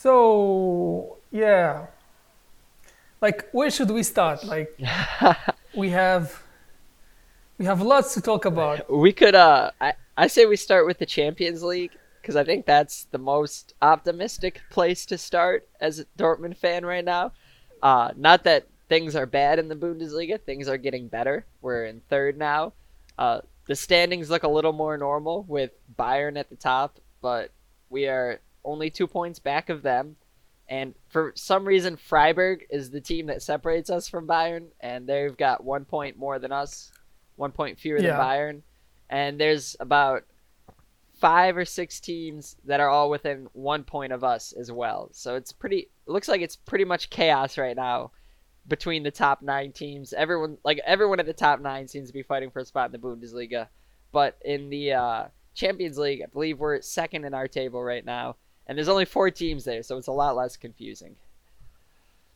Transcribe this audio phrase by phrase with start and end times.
[0.00, 1.88] So yeah,
[3.20, 4.42] like where should we start?
[4.42, 4.74] Like
[5.76, 6.42] we have
[7.58, 8.90] we have lots to talk about.
[8.90, 11.92] We could uh I, I say we start with the Champions League
[12.22, 17.04] because I think that's the most optimistic place to start as a Dortmund fan right
[17.04, 17.32] now.
[17.82, 21.44] Uh not that things are bad in the Bundesliga, things are getting better.
[21.60, 22.72] We're in third now.
[23.18, 27.50] Uh the standings look a little more normal with Bayern at the top, but
[27.90, 30.16] we are only 2 points back of them.
[30.68, 35.36] And for some reason, Freiburg is the team that separates us from Bayern, and they've
[35.36, 36.92] got one point more than us,
[37.36, 38.12] one point fewer Yeah.
[38.12, 38.62] than Bayern.
[39.08, 40.22] And there's about
[41.14, 45.08] five or six teams that are all within one point of us as well.
[45.12, 45.78] So it's pretty.
[45.80, 48.12] It looks like it's pretty much chaos right now
[48.68, 50.12] between the top nine teams.
[50.12, 52.92] Everyone, like everyone at the top nine, seems to be fighting for a spot in
[52.92, 53.66] the Bundesliga.
[54.12, 58.36] But in the uh, Champions League, I believe we're second in our table right now,
[58.70, 61.16] and there's only four teams there, so it's a lot less confusing.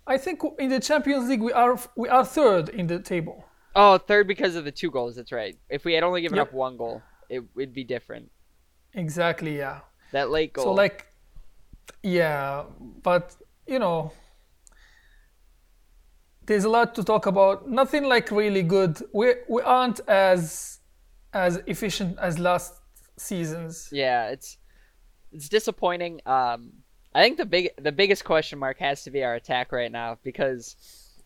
[0.05, 3.45] I think in the Champions League we are we are third in the table.
[3.77, 5.14] Oh, third because of the two goals.
[5.14, 5.56] That's right.
[5.70, 6.48] If we had only given Yep.
[6.48, 8.33] up one goal, it would be different.
[8.94, 9.83] Exactly, yeah.
[10.11, 10.64] That late goal.
[10.64, 11.06] So like,
[12.03, 12.64] yeah,
[13.05, 13.37] but
[13.69, 14.11] you know,
[16.47, 17.70] there's a lot to talk about.
[17.70, 19.00] Nothing like really good.
[19.12, 20.81] We we aren't as
[21.33, 22.75] as efficient as last
[23.16, 23.89] seasons.
[23.92, 24.59] Yeah, it's
[25.35, 26.21] it's disappointing.
[26.25, 26.73] Um,
[27.15, 30.19] I think the big the biggest question mark has to be our attack right now
[30.23, 30.77] because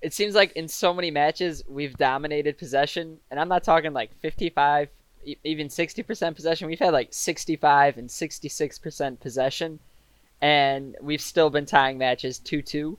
[0.02, 4.14] it seems like in so many matches we've dominated possession, and I'm not talking like
[4.20, 4.88] 55,
[5.24, 6.68] e- even 60% possession.
[6.68, 9.80] We've had like 65 and 66% possession,
[10.40, 12.96] and we've still been tying matches 2-2.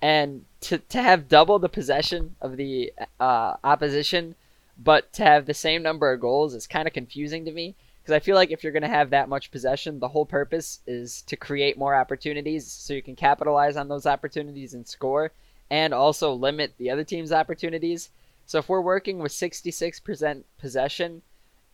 [0.00, 4.36] And to to have double the possession of the uh, opposition,
[4.78, 7.74] but to have the same number of goals is kind of confusing to me
[8.08, 10.80] because I feel like if you're going to have that much possession, the whole purpose
[10.86, 15.30] is to create more opportunities so you can capitalize on those opportunities and score,
[15.68, 18.08] and also limit the other team's opportunities.
[18.46, 21.20] So if we're working with 66% possession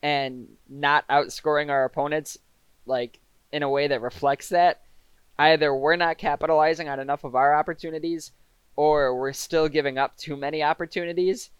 [0.03, 2.37] and not outscoring our opponents,
[2.85, 3.21] like
[3.53, 4.83] in a way that reflects that,
[5.39, 8.33] either we're not capitalizing on enough of our opportunities,
[8.75, 11.51] or we're still giving up too many opportunities,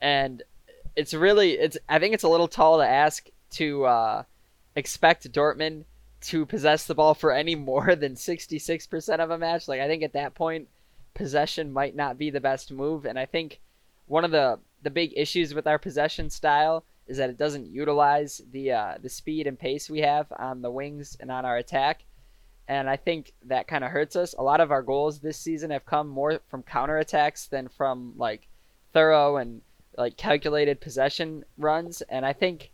[0.00, 0.42] and
[0.96, 4.22] it's really it's I think it's a little tall to ask to uh,
[4.76, 5.84] expect Dortmund
[6.22, 9.68] to possess the ball for any more than 66% of a match.
[9.68, 10.68] Like I think at that point
[11.14, 13.60] possession might not be the best move and I think
[14.06, 18.40] one of the the big issues with our possession style is that it doesn't utilize
[18.52, 22.04] the uh, the speed and pace we have on the wings and on our attack.
[22.66, 24.34] And I think that kind of hurts us.
[24.38, 28.48] A lot of our goals this season have come more from counterattacks than from like
[28.94, 29.60] thorough and
[29.98, 32.00] like calculated possession runs.
[32.02, 32.72] And I think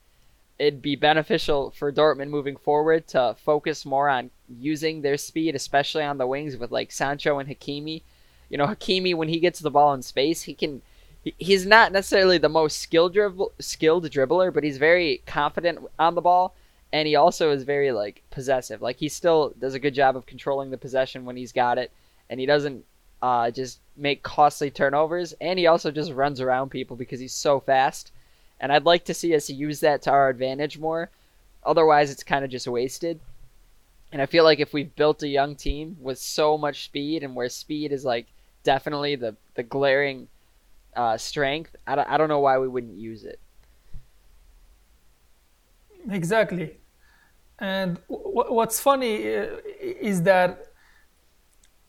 [0.60, 6.04] it'd be beneficial for Dortmund moving forward to focus more on using their speed, especially
[6.04, 8.03] on the wings with like Sancho and Hakimi.
[8.50, 10.82] You know, Hakimi when he gets the ball in space, he can.
[11.38, 16.21] He's not necessarily the most skilled dribble, skilled dribbler, but he's very confident on the
[16.21, 16.54] ball,
[16.92, 18.82] and he also is very like possessive.
[18.82, 21.91] Like he still does a good job of controlling the possession when he's got it,
[22.28, 22.84] and he doesn't
[23.22, 27.60] uh, just make costly turnovers, and he also just runs around people because he's so
[27.60, 28.12] fast.
[28.60, 31.10] And I'd like to see us use that to our advantage more.
[31.65, 33.19] Otherwise, it's kind of just wasted.
[34.12, 37.34] And I feel like if we've built a young team with so much speed, and
[37.34, 38.26] where speed is like
[38.65, 40.28] definitely the the glaring
[40.97, 43.38] uh, strength, I don't, I don't know why we wouldn't use it.
[46.10, 46.78] Exactly.
[47.59, 49.47] And w- what's funny uh,
[49.81, 50.72] is that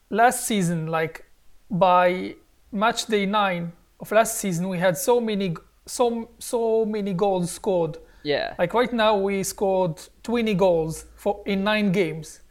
[0.10, 1.26] last season, like
[1.70, 2.36] by
[2.72, 5.56] match day nine of last season, we had so many,
[5.92, 7.98] so so many goals scored.
[8.24, 12.42] Yeah, Like right now, we scored 20 goals for in nine games,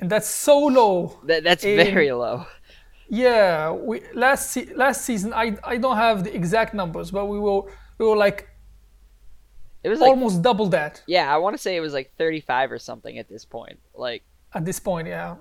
[0.00, 1.18] and that's so low.
[1.24, 2.46] that, that's in- very low.
[3.10, 7.38] Yeah, we last se- last season I I don't have the exact numbers, but we
[7.38, 7.62] were
[7.98, 8.48] we were like
[9.82, 12.70] It was like almost double that yeah, I want to say it was like 35
[12.72, 13.78] or something at this point.
[13.94, 15.08] Like at this point.
[15.08, 15.36] Yeah.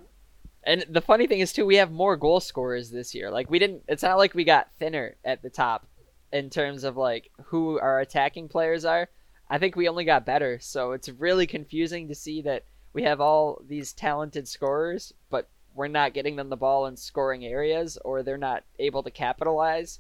[0.63, 3.29] And the funny thing is too, we have more goal scorers this year.
[3.31, 3.83] Like we didn't.
[3.89, 5.85] It's not like we got thinner at the top
[6.31, 9.09] in terms of like who our attacking players are.
[9.49, 10.59] I think we only got better.
[10.59, 12.63] So it's really confusing to see that
[12.93, 17.45] we have all these talented scorers, but we're not getting them the ball in scoring
[17.45, 19.99] areas, or they're not able to capitalize.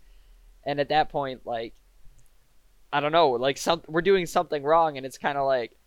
[0.65, 1.73] And at that point, like,
[2.91, 5.77] I don't know, like some we're doing something wrong, and it's kind of like,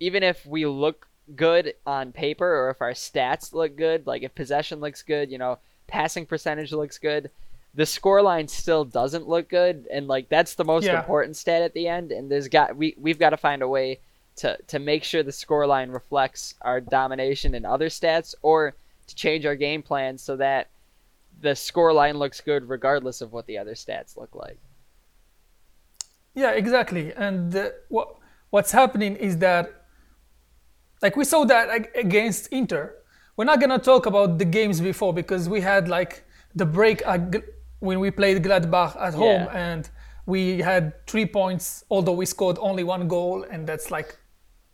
[0.00, 4.34] even if we look good on paper or if our stats look good, like if
[4.34, 7.30] possession looks good, you know, passing percentage looks good,
[7.74, 10.98] the scoreline still doesn't look good and like that's the most Yeah.
[10.98, 14.00] important stat at the end and there's got we we've got to find a way
[14.36, 18.74] to to make sure the scoreline reflects our domination in other stats, or
[19.06, 20.68] to change our game plan so that
[21.40, 24.58] the scoreline looks good regardless of what the other stats look like.
[26.34, 27.12] Yeah, exactly.
[27.12, 28.16] And uh, what
[28.50, 29.84] what's happening is that,
[31.02, 32.96] like we saw that against Inter.
[33.36, 36.24] We're not gonna talk about the games before because we had like
[36.54, 37.02] the break
[37.80, 39.70] when we played Gladbach at home yeah.
[39.70, 39.90] and
[40.26, 44.16] we had three points, although we scored only one goal, and that's like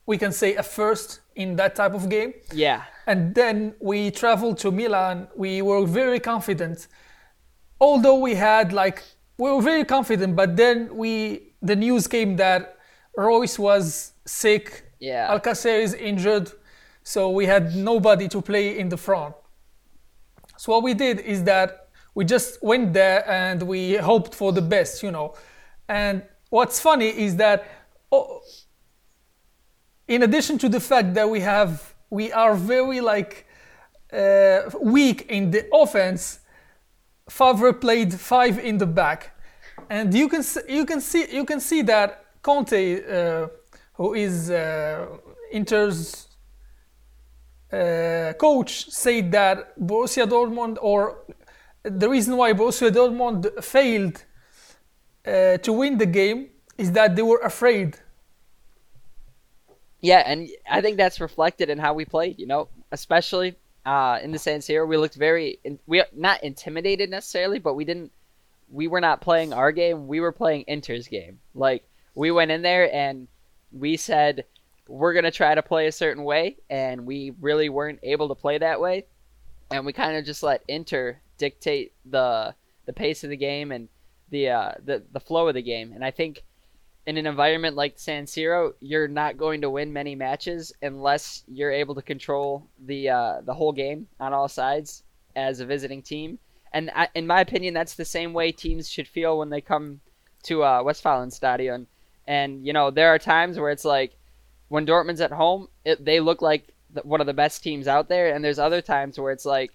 [0.05, 2.35] we can say a first in that type of game.
[2.53, 2.83] Yeah.
[3.07, 5.29] And then we traveled to Milan.
[5.37, 6.89] We were very confident,
[7.81, 9.03] although we had like
[9.39, 10.37] we were very confident.
[10.37, 12.77] But then we the news came that
[13.17, 14.85] Reus was sick.
[14.99, 15.33] Yeah.
[15.33, 16.53] Alcacer is injured,
[17.03, 19.35] so we had nobody to play in the front.
[20.57, 21.86] So what we did is that
[22.17, 25.35] we just went there and we hoped for the best, you know.
[25.87, 27.65] And what's funny is that.
[28.11, 28.41] Oh,
[30.09, 33.47] in addition to the fact that we have we are very like
[34.13, 36.41] uh, weak in the offense.
[37.29, 39.33] Favre played five in the back,
[39.91, 43.49] and you can you can see you can see that Conte, uh,
[43.95, 45.07] who is uh,
[45.51, 46.29] Inter's
[47.73, 51.25] uh, coach, said that Borussia Dortmund or
[51.87, 54.25] the reason why Borussia Dortmund failed
[55.27, 57.99] uh, to win the game is that they were afraid
[60.01, 62.39] yeah, and I think that's reflected in how we played.
[62.39, 67.59] You know, especially uh, in the San Siro, we looked very we not intimidated necessarily,
[67.59, 68.13] but we didn't.
[68.71, 70.07] We were not playing our game.
[70.07, 71.41] We were playing Inter's game.
[71.55, 71.83] Like
[72.15, 73.29] we went in there and
[73.73, 74.45] we said
[74.89, 78.59] we're gonna try to play a certain way, and we really weren't able to play
[78.59, 79.07] that way,
[79.71, 82.55] and we kind of just let Inter dictate the
[82.87, 83.89] the pace of the game and
[84.31, 85.93] the uh, the the flow of the game.
[85.93, 86.43] And I think
[87.07, 91.71] in an environment like San Siro, you're not going to win many matches unless you're
[91.71, 95.05] able to control the uh, the whole game on all sides
[95.37, 96.39] as a visiting team.
[96.73, 100.01] And I, in my opinion, that's the same way teams should feel when they come
[100.45, 101.87] to uh, Westfalenstadion.
[102.27, 104.17] And you know, there are times where it's like
[104.69, 106.75] when Dortmund's at home, it, they look like
[107.05, 109.71] one of the best teams out there, and there's other times where it's like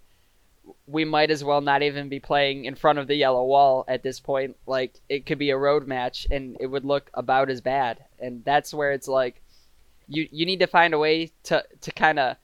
[0.88, 4.04] we might as well not even be playing in front of the yellow wall at
[4.04, 4.58] this point.
[4.66, 8.06] Like it could be a road match and it would look about as bad.
[8.20, 9.42] And that's where it's like
[10.08, 12.38] you you need to find a way to to kind of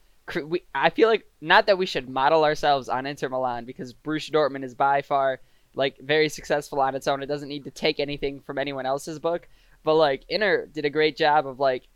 [0.46, 4.32] we, I feel like not that we should model ourselves on Inter Milan because Borussia
[4.32, 5.40] Dortmund is by far
[5.74, 7.24] like very successful on its own.
[7.24, 9.48] It doesn't need to take anything from anyone else's book.
[9.84, 11.88] But like Inter did a great job of like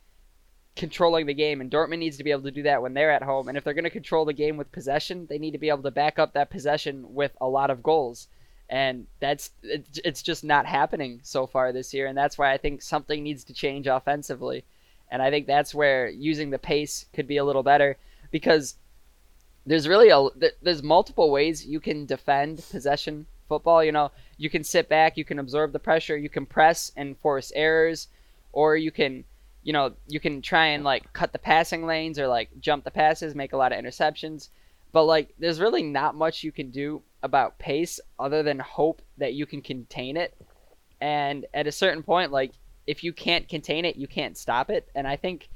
[0.75, 3.23] controlling the game, and Dortmund needs to be able to do that when they're at
[3.23, 3.47] home.
[3.47, 5.83] And if they're going to control the game with possession, they need to be able
[5.83, 8.27] to back up that possession with a lot of goals.
[8.69, 12.81] And that's it's just not happening so far this year, and that's why I think
[12.81, 14.63] something needs to change offensively.
[15.09, 17.97] And I think that's where using the pace could be a little better
[18.31, 18.75] because
[19.65, 20.29] there's really a
[20.61, 23.83] there's multiple ways you can defend possession football.
[23.83, 27.17] You know, you can sit back, you can absorb the pressure, you can press and
[27.17, 28.07] force errors,
[28.53, 29.25] or you can
[29.63, 32.91] you know, you can try and like cut the passing lanes or like jump the
[32.91, 34.49] passes, make a lot of interceptions.
[34.91, 39.33] But like there's really not much you can do about pace other than hope that
[39.33, 40.35] you can contain it.
[40.99, 42.53] And at a certain point like
[42.87, 44.89] if you can't contain it, you can't stop it.
[44.95, 45.49] And I think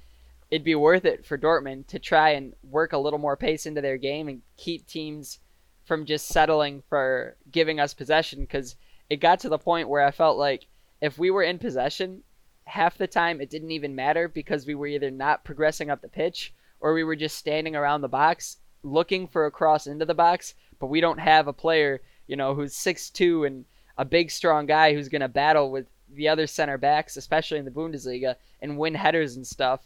[0.52, 3.82] it'd be worth it for Dortmund to try and work a little more pace into
[3.82, 5.40] their game and keep teams
[5.86, 8.76] from just settling for giving us possession because
[9.10, 10.68] it got to the point where I felt like
[11.02, 12.24] if we were in possession
[12.66, 16.08] half the time it didn't even matter because we were either not progressing up the
[16.08, 20.14] pitch or we were just standing around the box looking for a cross into the
[20.14, 23.66] box, but we don't have a player, you know, who's six two and
[23.98, 27.66] a big strong guy who's going to battle with the other center backs, especially in
[27.66, 29.82] the Bundesliga, and win headers and stuff.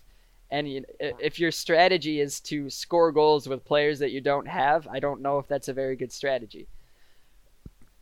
[0.52, 4.88] And you, if your strategy is to score goals with players that you don't have,
[4.88, 6.68] I don't know if that's a very good strategy.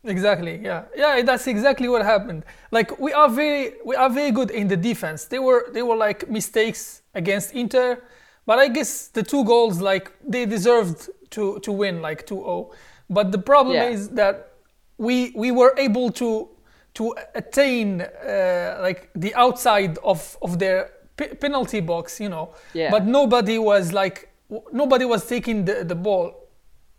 [0.04, 0.60] Exactly.
[0.62, 0.84] Yeah.
[0.96, 1.22] Yeah.
[1.22, 2.44] That's exactly what happened.
[2.70, 5.24] Like we are very we are very good in the defense.
[5.24, 8.02] They were they were like mistakes against Inter,
[8.46, 12.72] but I guess the two goals like they deserved to to win like 2-0.
[13.10, 13.88] But the problem yeah.
[13.88, 14.52] is that
[14.98, 16.48] we we were able to
[16.94, 22.54] to attain uh, like the outside of of their p- penalty box, you know.
[22.72, 22.90] Yeah.
[22.90, 24.28] But nobody was like
[24.72, 26.37] nobody was taking the the ball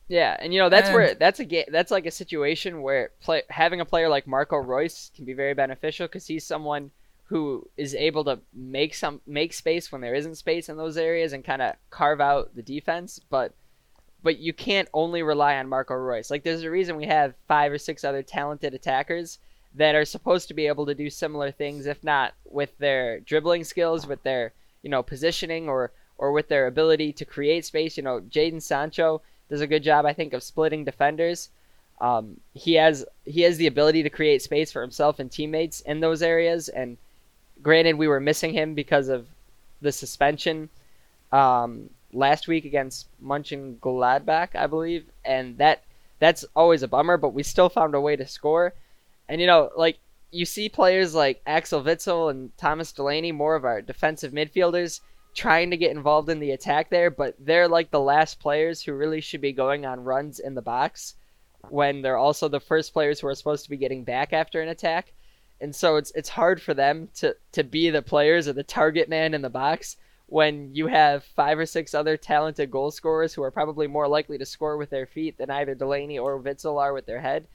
[0.09, 3.11] yeah, and you know that's and, where that's a game that's like a situation where
[3.21, 6.91] play, having a player like Marco Reus can be very beneficial because he's someone
[7.25, 11.31] who is able to make some make space when there isn't space in those areas
[11.31, 13.19] and kind of carve out the defense.
[13.29, 13.53] But
[14.21, 16.29] but you can't only rely on Marco Reus.
[16.29, 19.39] Like there's a reason we have five or six other talented attackers
[19.75, 23.63] that are supposed to be able to do similar things, if not with their dribbling
[23.63, 27.97] skills, with their you know, positioning or or with their ability to create space.
[27.97, 31.49] You know, Jadon Sancho does a good job, I think, of splitting defenders.
[32.01, 35.99] Um, he has he has the ability to create space for himself and teammates in
[35.99, 36.69] those areas.
[36.69, 36.97] And
[37.61, 39.27] granted, we were missing him because of
[39.81, 40.69] the suspension
[41.31, 45.83] um, last week against Munchen Gladbach, I believe, and that
[46.19, 47.17] that's always a bummer.
[47.17, 48.73] But we still found a way to score.
[49.27, 49.99] And you know, like
[50.31, 55.01] you see players like Axel Witsel and Thomas Delaney, more of our defensive midfielders,
[55.39, 58.91] trying to get involved in the attack there, but they're like the last players who
[58.91, 61.15] really should be going on runs in the box
[61.69, 64.67] when they're also the first players who are supposed to be getting back after an
[64.67, 65.13] attack.
[65.61, 69.07] And so it's it's hard for them to, to be the players or the target
[69.07, 73.41] man in the box when you have five or six other talented goal scorers who
[73.41, 76.93] are probably more likely to score with their feet than either Delaney or Witsel are
[76.93, 77.47] with their head.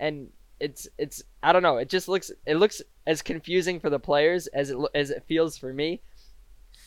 [0.00, 0.28] And
[0.58, 1.76] it's it's I don't know.
[1.76, 5.56] It just looks it looks as confusing for the players as it as it feels
[5.56, 6.00] for me,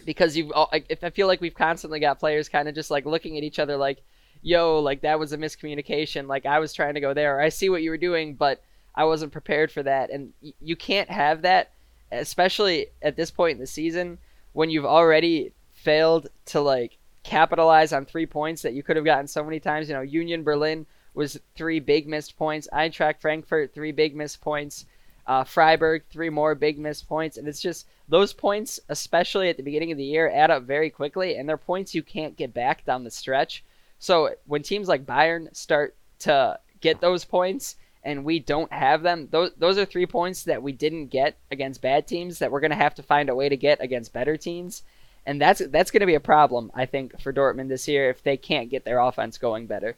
[0.05, 0.51] because you've
[0.89, 3.59] if I feel like we've constantly got players kind of just like looking at each
[3.59, 4.01] other like,
[4.41, 6.27] yo, like that was a miscommunication.
[6.27, 7.39] Like I was trying to go there.
[7.39, 8.61] I see what you were doing, but
[8.95, 10.09] I wasn't prepared for that.
[10.09, 11.71] And you can't have that,
[12.11, 14.17] especially at this point in the season
[14.53, 19.27] when you've already failed to like capitalize on three points that you could have gotten
[19.27, 19.87] so many times.
[19.87, 22.67] You know, Union Berlin was three big missed points.
[22.73, 24.85] Eintracht Frankfurt, three big missed points.
[25.27, 27.37] Uh, Freiburg, three more big missed points.
[27.37, 30.89] And it's just those points, especially at the beginning of the year, add up very
[30.89, 33.63] quickly, and they're points you can't get back down the stretch.
[33.99, 39.27] So when teams like Bayern start to get those points and we don't have them,
[39.31, 42.71] those, those are three points that we didn't get against bad teams that we're going
[42.71, 44.81] to have to find a way to get against better teams.
[45.25, 48.23] And that's that's going to be a problem, I think, for Dortmund this year if
[48.23, 49.95] they can't get their offense going better.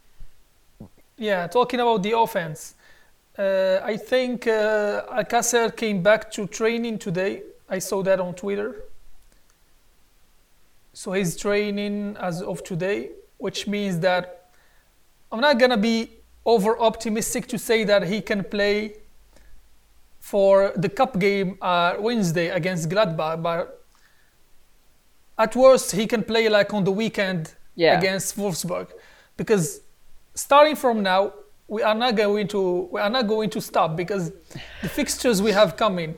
[1.18, 2.76] Yeah, talking about the offense,
[3.38, 7.44] uh, I think uh, Alcacer came back to training today.
[7.70, 8.84] I saw that on Twitter.
[10.94, 14.52] So he's training as of today, which means that
[15.32, 16.12] I'm not gonna be
[16.46, 18.98] over optimistic to say that he can play
[20.20, 23.84] for the cup game uh, Wednesday against Gladbach, but
[25.38, 27.98] at worst he can play like on the weekend Yeah.
[27.98, 28.88] against Wolfsburg,
[29.36, 29.82] because
[30.36, 31.34] starting from now,
[31.74, 32.62] we are not going to
[32.92, 34.32] we are not going to stop because
[34.84, 36.16] the fixtures we have coming.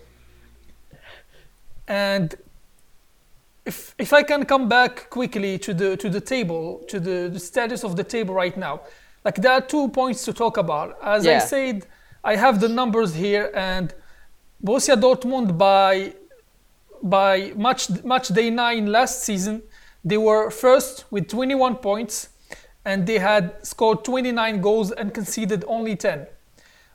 [1.87, 2.35] And
[3.65, 7.39] if if I can come back quickly to the to the table to the, the
[7.39, 8.81] status of the table right now,
[9.23, 10.97] like there are two points to talk about.
[11.01, 11.87] As I said,
[12.23, 13.93] I have the numbers here, and
[14.63, 16.13] Borussia Dortmund by
[17.01, 19.63] by match match day nine last season,
[20.03, 22.29] they were first with 21 points,
[22.85, 26.27] and they had scored 29 goals and conceded only 10.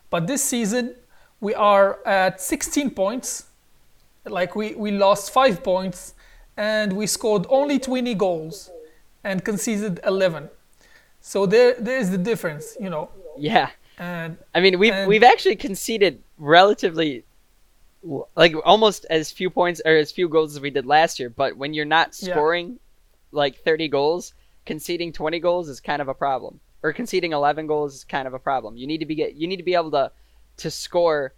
[0.09, 0.95] But this season,
[1.39, 3.45] we are at 16 points.
[4.25, 6.13] Like we, we lost five points,
[6.57, 8.69] and we scored only 20 goals
[9.23, 10.49] and conceded 11.
[11.21, 13.09] So there there is the difference, you know.
[13.37, 13.69] Yeah.
[13.97, 17.23] And I mean, we've And- we've actually conceded relatively,
[18.35, 21.29] like almost as few points or as few goals as we did last year.
[21.29, 22.33] But when you're not Yeah.
[22.33, 22.79] scoring
[23.31, 24.33] like 30 goals,
[24.71, 28.33] conceding 20 goals is kind of a problem, or conceding 11 goals is kind of
[28.33, 28.77] a problem.
[28.77, 30.13] You need to be get you need to be able to
[30.63, 31.33] to score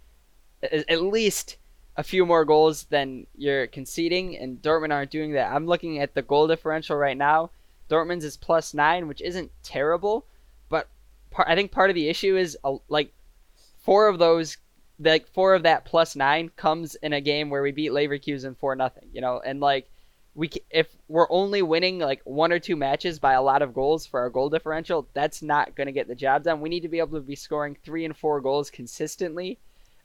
[0.62, 1.56] at least
[1.96, 5.52] a few more goals than you're conceding, and Dortmund aren't doing that.
[5.52, 7.50] I'm looking at the goal differential right now.
[7.90, 10.26] Dortmund's is plus nine, which isn't terrible,
[10.68, 10.86] but
[11.36, 13.12] I think part of the issue is uh, like
[13.78, 14.58] four of those,
[15.00, 18.76] like four of that plus nine comes in a game where we beat Leverkusen for
[18.76, 19.90] nothing, you know, and like
[20.34, 24.04] we if we're only winning like one or two matches by a lot of goals
[24.04, 26.60] for our goal differential, that's not going to get the job done.
[26.60, 29.58] We need to be able to be scoring three and four goals consistently,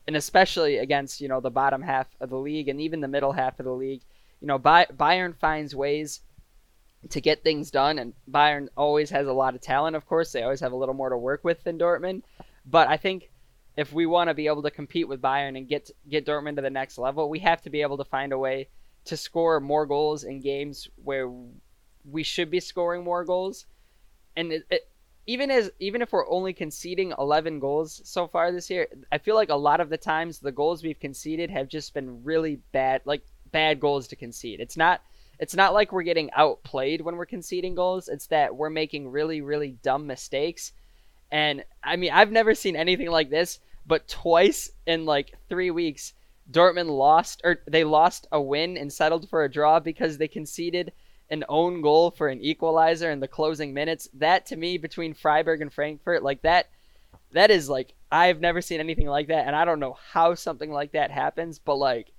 [0.07, 3.31] and especially against you know the bottom half of the league and even the middle
[3.31, 4.01] half of the league.
[4.39, 6.21] You know, Bay- Bayern finds ways
[7.09, 9.95] to get things done, and Bayern always has a lot of talent.
[9.95, 12.21] Of course, they always have a little more to work with than Dortmund,
[12.65, 13.31] but I think
[13.75, 16.61] if we want to be able to compete with Bayern and get get Dortmund to
[16.61, 18.67] the next level, we have to be able to find a way
[19.09, 21.31] to score more goals in games where
[22.09, 23.65] we should be scoring more goals.
[24.37, 24.87] And it, it,
[25.25, 29.35] even as even if we're only conceding 11 goals so far this year, I feel
[29.35, 33.01] like a lot of the times the goals we've conceded have just been really bad,
[33.05, 34.59] like bad goals to concede.
[34.59, 35.01] It's not
[35.39, 38.09] it's not like we're getting outplayed when we're conceding goals.
[38.09, 40.71] It's that we're making really really dumb mistakes.
[41.31, 46.13] And I mean, I've never seen anything like this, but twice in like 3 weeks
[46.51, 50.91] Dortmund lost or they lost a win and settled for a draw because they conceded
[51.29, 54.09] an own goal for an equalizer in the closing minutes.
[54.13, 56.69] That to me between Freiburg and Frankfurt, like that
[57.31, 60.71] that is like I've never seen anything like that and I don't know how something
[60.71, 62.11] like that happens, but like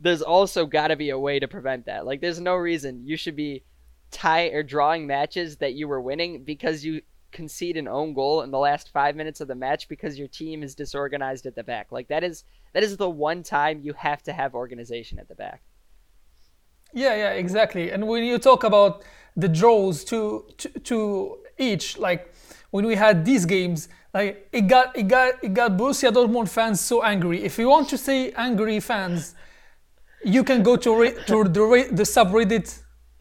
[0.00, 2.06] there's also got to be a way to prevent that.
[2.06, 3.62] Like, there's no reason you should be
[4.10, 7.02] tie or drawing matches that you were winning because you
[7.36, 10.62] concede an own goal in the last five minutes of the match because your team
[10.62, 11.86] is disorganized at the back.
[11.96, 12.36] Like that is
[12.74, 15.60] that is the one time you have to have organization at the back.
[17.02, 17.84] Yeah, yeah, exactly.
[17.92, 18.92] And when you talk about
[19.42, 20.18] the draws to
[20.60, 20.98] to, to
[21.68, 22.20] each, like
[22.74, 23.78] when we had these games,
[24.14, 27.38] like it got it got it got Borussia Dortmund fans so angry.
[27.50, 29.34] If you want to say angry fans,
[30.24, 31.64] you can go to re- to the
[32.00, 32.68] the subreddit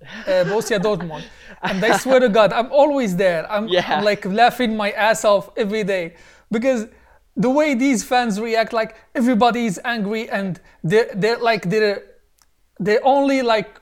[0.06, 1.24] uh, Borussia Dortmund,
[1.64, 3.50] and I swear to God, I'm always there.
[3.52, 3.86] I'm, Yeah.
[3.98, 6.14] I'm like laughing my ass off every day
[6.52, 6.88] because
[7.36, 12.02] the way these fans react, like everybody is angry and they're they're like they're
[12.80, 13.82] they only like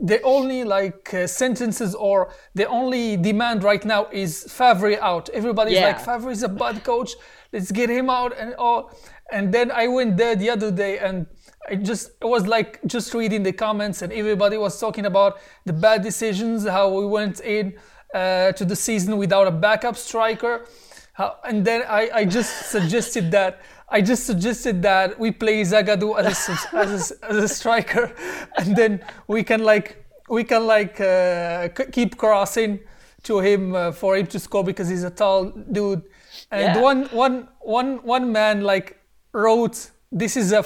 [0.00, 5.28] the only like uh, sentences or the only demand right now is Favre out.
[5.30, 5.88] Everybody's Yeah.
[5.88, 7.12] like Favre is a bad coach.
[7.52, 8.90] Let's get him out and all.
[9.32, 11.26] And then I went there the other day and
[11.68, 15.72] I just it was like just reading the comments and everybody was talking about the
[15.72, 17.74] bad decisions, how we went in
[18.14, 20.66] uh, to the season without a backup striker.
[21.14, 26.18] How, and then I, I just suggested that I just suggested that we play Zagadou
[26.18, 28.12] as a, as a, as a striker,
[28.58, 32.80] and then we can like we can like uh, keep crossing
[33.24, 36.02] to him uh, for him to score because he's a tall dude.
[36.50, 36.80] And Yeah.
[36.82, 38.98] one one one one man like
[39.42, 39.76] wrote,
[40.22, 40.64] "This is a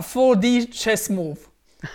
[0.00, 0.46] a 4D
[0.80, 1.38] chess move."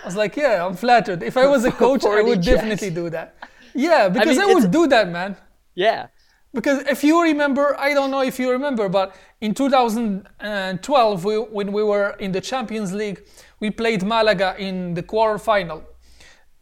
[0.03, 1.21] I was like, "Yeah, I'm flattered.
[1.31, 2.55] If I was a coach, I would chess.
[2.55, 3.27] definitely do that."
[3.73, 5.37] Yeah, because I, mean, would do that, man.
[5.75, 6.07] Yeah.
[6.53, 11.71] Because if you remember, I don't know if you remember, but in 2012, we, when
[11.71, 13.23] we were in the Champions League,
[13.61, 15.83] we played Malaga in the quarterfinal.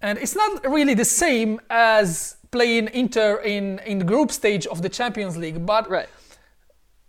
[0.01, 4.81] And it's not really the same as playing Inter in, in the group stage of
[4.83, 6.09] the Champions League, but Right.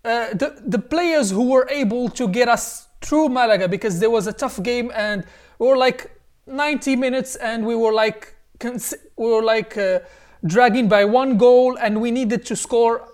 [0.05, 4.27] Uh, the the players who were able to get us through Malaga because there was
[4.27, 5.25] a tough game and
[5.59, 6.11] we were like
[6.47, 10.01] 90 minutes and we were like cons- we were like uh,
[10.47, 13.09] dragging by one goal and we needed to score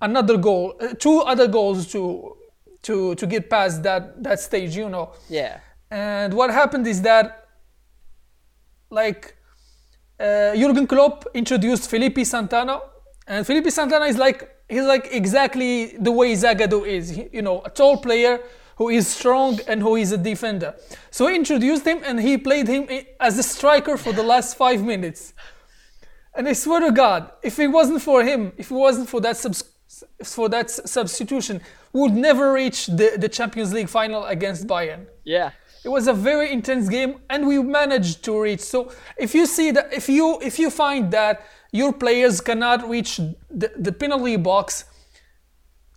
[0.00, 2.36] another goal, uh, two other goals to
[2.82, 5.12] to to get past that that stage, you know.
[5.28, 5.60] Yeah.
[5.90, 7.48] And what happened is that,
[8.90, 9.36] like,
[10.18, 12.80] uh, Jurgen Klopp introduced Felipe Santana,
[13.26, 15.72] and Felipe Santana is like he's like exactly
[16.06, 17.04] the way Zagadou is.
[17.16, 18.34] He- you know, a tall player
[18.80, 20.70] who is strong and who is a defender.
[21.10, 22.82] So he introduced him, and he played him
[23.28, 25.20] as a striker for the last five minutes.
[26.34, 29.36] And I swear to God, if it wasn't for him, if it wasn't for that
[29.36, 29.64] subs-
[30.36, 31.60] for that substitution,
[31.92, 35.02] would never reach the, the Champions League final against Bayern.
[35.24, 35.50] Yeah.
[35.84, 38.60] It was a very intense game, and we managed to reach.
[38.60, 43.16] So if you see that, if you if you find that your players cannot reach
[43.50, 44.84] the, the penalty box,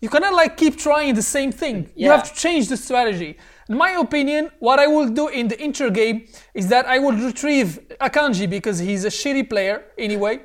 [0.02, 1.92] you cannot like keep trying the same thing.
[1.96, 3.38] You have to change the strategy.
[3.70, 7.14] In my opinion, what I will do in the Inter game is that I will
[7.14, 10.42] retrieve Akanji because he's a shitty player anyway,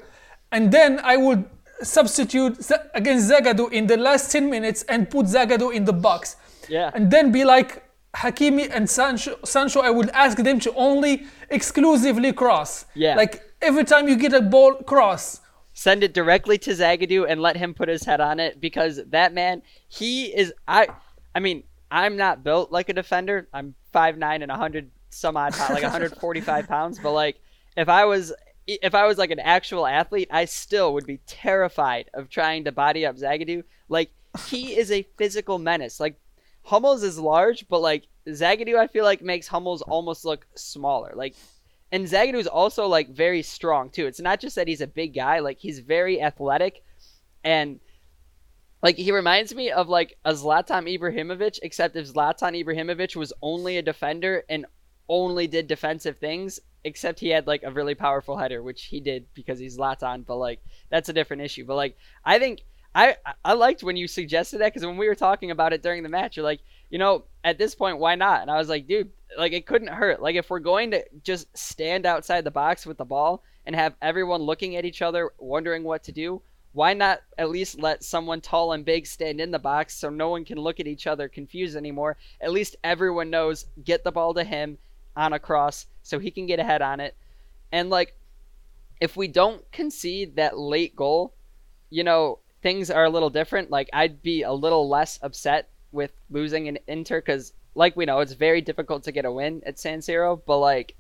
[0.53, 1.45] and then I would
[1.83, 2.59] substitute
[2.95, 6.37] against Zagadou in the last 10 minutes and put Zagadou in the box
[6.69, 6.91] Yeah.
[6.95, 7.83] and then be like
[8.17, 12.87] Hakimi and Sancho, Sancho, I would ask them to only exclusively cross.
[12.95, 13.15] Yeah.
[13.15, 15.41] Like every time you get a ball, cross.
[15.73, 19.33] send it directly to Zagadou and let him put his head on it because that
[19.33, 20.89] man, he is I
[21.35, 23.49] I mean, I'm not built like a defender.
[23.53, 27.41] I'm 5'9 and a 100 some odd pounds, like 145 pounds, but like
[27.77, 28.33] if I was
[28.67, 32.73] if I was like an actual athlete, I still would be terrified of trying to
[32.73, 33.65] body up Zagadou.
[33.89, 34.11] Like
[34.47, 35.99] he is a physical menace.
[36.01, 36.17] Like
[36.63, 41.13] Hummels is large, but like Zagadou I feel like makes Hummels almost look smaller.
[41.15, 41.35] Like
[41.93, 44.07] and Zagadou's also like very strong too.
[44.07, 46.83] It's not just that he's a big guy, like he's very athletic
[47.43, 47.81] and
[48.83, 53.77] like he reminds me of like a Zlatan Ibrahimovic, except if Zlatan Ibrahimovic was only
[53.77, 54.67] a defender and
[55.09, 59.27] only did defensive things, except he had like a really powerful header, which he did
[59.35, 61.67] because he's Zlatan, but like that's a different issue.
[61.67, 62.63] But like I think
[62.95, 66.03] I I liked when you suggested that because when we were talking about it during
[66.03, 68.43] the match, you're like, you know, at this point, why not?
[68.43, 70.21] And I was like, dude, like it couldn't hurt.
[70.21, 73.95] Like if we're going to just stand outside the box with the ball and have
[74.03, 78.41] everyone looking at each other, wondering what to do, why not at least let someone
[78.41, 81.29] tall and big stand in the box so no one can look at each other
[81.29, 82.17] confused anymore?
[82.41, 84.79] At least everyone knows get the ball to him
[85.17, 87.15] on a cross so he can get ahead on it.
[87.73, 88.15] And like
[89.01, 91.33] if we don't concede that late goal,
[91.89, 93.71] you know, things are a little different.
[93.71, 98.21] Like I'd be a little less upset with losing an Inter cuz like we know
[98.21, 100.95] it's very difficult to get a win at San Siro, but like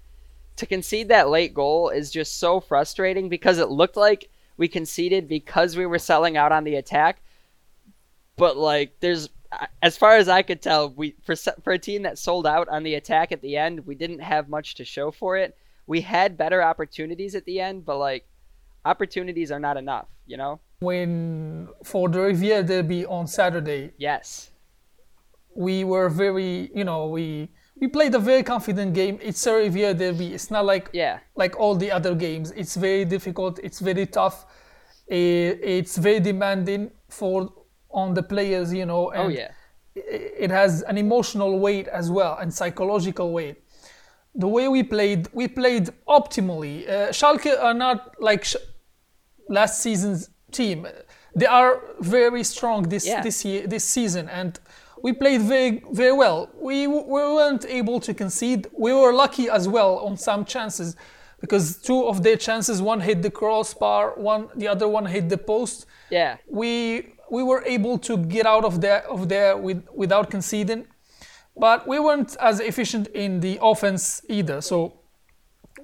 [0.56, 5.26] to concede that late goal is just so frustrating because it looked like we conceded
[5.26, 7.22] because we were selling out on the attack.
[8.36, 9.28] But like there's
[9.82, 12.82] as far as I could tell, we for for a team that sold out on
[12.82, 15.56] the attack at the end, we didn't have much to show for it.
[15.86, 18.26] We had better opportunities at the end, but like
[18.84, 20.60] opportunities are not enough, you know.
[20.80, 24.50] When for the Revierderby on Saturday, yes,
[25.54, 29.18] we were very, you know, we we played a very confident game.
[29.22, 30.32] It's a Revierderby.
[30.32, 32.52] It's not like yeah, like all the other games.
[32.52, 33.58] It's very difficult.
[33.62, 34.46] It's very tough.
[35.10, 37.52] Eh, it's very demanding for
[37.90, 39.12] on the players, you know.
[39.14, 39.50] oh yeah.
[39.96, 43.56] It has an emotional weight as well and psychological weight.
[44.34, 46.88] The way we played, we played optimally.
[46.88, 48.56] Uh, Schalke are not like sh-
[49.48, 50.86] last season's team.
[51.34, 53.22] They are very strong this Yeah.
[53.22, 54.58] this year this season, and
[55.02, 56.48] we played very very well.
[56.60, 58.68] We we weren't able to concede.
[58.78, 60.96] We were lucky as well on some chances,
[61.40, 65.38] because two of their chances, one hit the crossbar, one the other one hit the
[65.38, 65.86] post.
[66.10, 66.36] Yeah.
[66.48, 70.86] We we were able to get out of there of there with without conceding,
[71.56, 74.60] but we weren't as efficient in the offense either.
[74.60, 74.94] So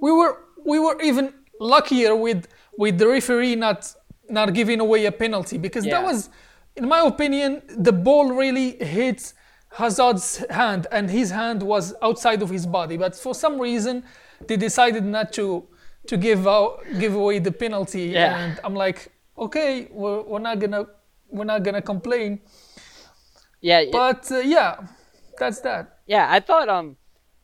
[0.00, 2.48] we were we were even luckier with
[2.78, 3.92] with the referee not
[4.28, 6.00] not giving away a penalty because Yeah.
[6.00, 6.28] that was
[6.76, 9.32] in my opinion the ball really hit
[9.70, 14.02] Hazard's hand and his hand was outside of his body but for some reason
[14.46, 15.64] they decided not to
[16.08, 18.36] to give out give away the penalty Yeah.
[18.38, 20.86] and I'm like okay we're, we're not gonna
[21.30, 22.40] we're not gonna complain
[23.60, 23.84] Yeah.
[23.92, 24.76] but uh, yeah
[25.38, 26.96] that's that Yeah, I thought um,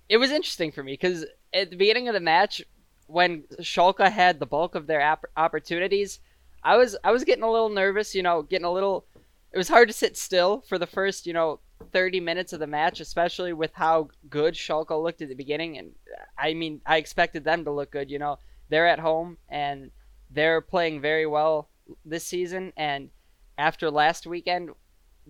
[0.09, 2.63] it was interesting for me because at the beginning of the match,
[3.07, 6.21] when Schalke had the bulk of their opp- opportunities,
[6.63, 8.15] I was I was getting a little nervous.
[8.15, 9.07] You know, getting a little.
[9.53, 11.61] It was hard to sit still for the first you know
[11.93, 15.79] 30 minutes of the match, especially with how good Schalke looked at the beginning.
[15.79, 15.93] And
[16.39, 18.11] I mean, I expected them to look good.
[18.11, 19.91] You know, they're at home and
[20.31, 21.69] they're playing very well
[22.05, 22.73] this season.
[22.77, 23.11] And
[23.59, 24.71] after last weekend,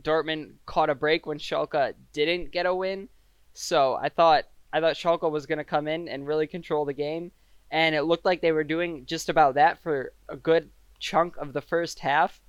[0.01, 3.09] Dortmund caught a break when Schalke didn't get a win.
[3.55, 6.95] So I thought I thought Schalke was going to come in and really control the
[6.95, 7.31] game,
[7.71, 11.53] and it looked like they were doing just about that for a good chunk of
[11.53, 12.41] the first half.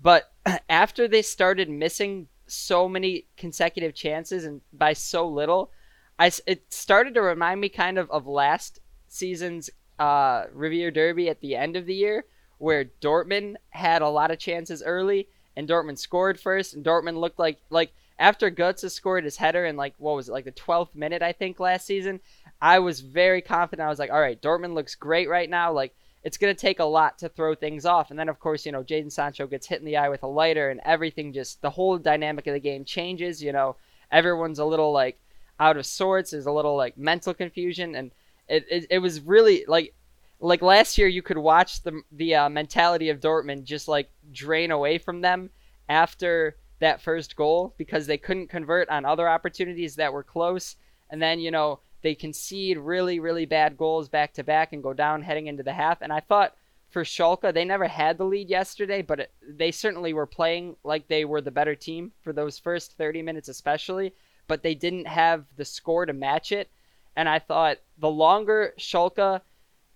[0.00, 0.32] But
[0.68, 5.70] after they started missing so many consecutive chances and by so little,
[6.18, 11.54] I it started to remind me kind of of last season's uh, Revierderby at the
[11.54, 12.24] end of the year,
[12.58, 15.28] where Dortmund had a lot of chances early
[15.58, 19.76] and Dortmund scored first, and Dortmund looked like like after Götze scored his header in
[19.76, 22.20] like what was it like the 12th minute I think last season.
[22.62, 23.84] I was very confident.
[23.84, 25.72] I was like, all right, Dortmund looks great right now.
[25.72, 28.70] Like it's gonna take a lot to throw things off, and then of course you
[28.70, 31.70] know Jadon Sancho gets hit in the eye with a lighter, and everything just the
[31.70, 33.42] whole dynamic of the game changes.
[33.42, 33.74] You know,
[34.12, 35.18] everyone's a little like
[35.58, 36.30] out of sorts.
[36.30, 38.12] There's a little like mental confusion, and
[38.48, 39.92] it it, it was really like
[40.40, 44.70] like last year you could watch the the uh, mentality of Dortmund just like drain
[44.70, 45.50] away from them
[45.88, 50.76] after that first goal because they couldn't convert on other opportunities that were close.
[51.10, 54.92] And then you know they concede really really bad goals back to back and go
[54.92, 56.02] down heading into the half.
[56.02, 56.54] And I thought
[56.90, 61.06] for Schalke they never had the lead yesterday but it, they certainly were playing like
[61.06, 64.14] they were the better team for those first 30 minutes especially
[64.48, 66.70] but they didn't have the score to match it.
[67.14, 69.42] And I thought the longer Schalke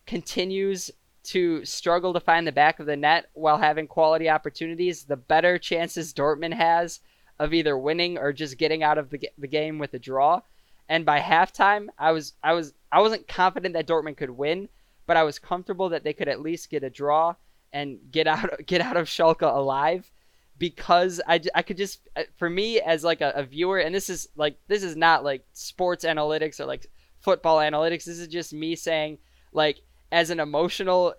[0.07, 0.91] continues
[1.25, 5.59] to struggle to find the back of the net while having quality opportunities, the better
[5.59, 7.01] chances Dortmund has
[7.39, 10.41] of either winning or just getting out of the, the game with a draw.
[10.89, 14.69] And by halftime, I was I was I wasn't confident that Dortmund could win,
[15.07, 17.35] but I was comfortable that they could at least get a draw
[17.73, 20.11] and get out get out of Schalke alive
[20.59, 24.11] because I, I could just uh, for me as like a, a viewer and this
[24.11, 26.87] is like this is not like sports analytics or like
[27.21, 29.19] football analytics this is just me saying
[29.53, 29.81] like
[30.13, 31.15] as an emotional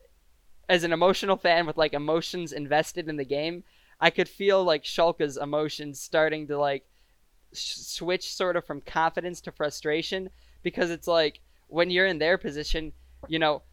[0.69, 3.63] as an emotional fan with like emotions invested in the game
[3.99, 6.85] I could feel like Schalke's emotions starting to like
[7.53, 10.29] sh- switch sort of from confidence to frustration
[10.61, 12.93] because it's like when you're in their position
[13.27, 13.63] you know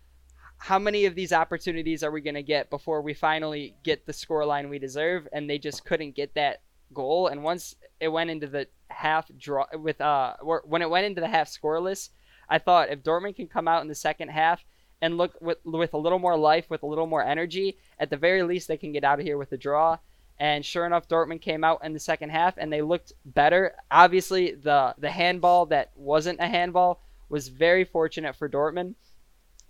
[0.58, 4.12] how many of these opportunities are we going to get before we finally get the
[4.12, 5.26] scoreline we deserve?
[5.32, 6.60] And they just couldn't get that
[6.92, 7.28] goal.
[7.28, 11.28] And once it went into the half draw with uh when it went into the
[11.28, 12.08] half scoreless
[12.48, 14.64] i thought if dortmund can come out in the second half
[15.02, 18.16] and look with with a little more life with a little more energy at the
[18.16, 19.98] very least they can get out of here with a draw.
[20.38, 23.74] And sure enough dortmund came out in the second half and they looked better.
[23.90, 28.94] Obviously the the handball that wasn't a handball was very fortunate for dortmund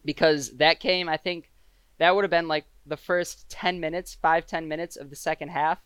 [0.05, 1.51] because that came i think
[1.99, 5.49] that would have been like the first 10 minutes 5 10 minutes of the second
[5.49, 5.79] half.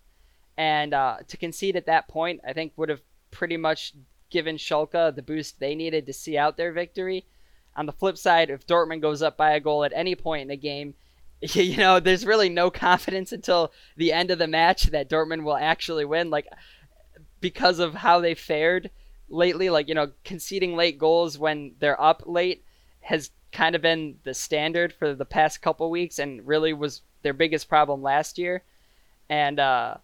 [0.57, 3.94] And uh, to concede at that point i think would have pretty much
[4.30, 7.26] given Schalke the boost they needed to see out their victory
[7.76, 10.48] on the flip side if dortmund goes up by a goal at any point in
[10.48, 10.94] the game
[11.40, 15.56] you know there's really no confidence until the end of the match that dortmund will
[15.56, 16.46] actually win like
[17.40, 18.90] because of how they fared
[19.28, 19.70] lately.
[19.70, 22.64] Like you know, conceding late goals when they're up late
[23.00, 27.34] has kind of been the standard for the past couple weeks, and really was their
[27.34, 28.62] biggest problem last year.
[29.28, 29.96] And uh,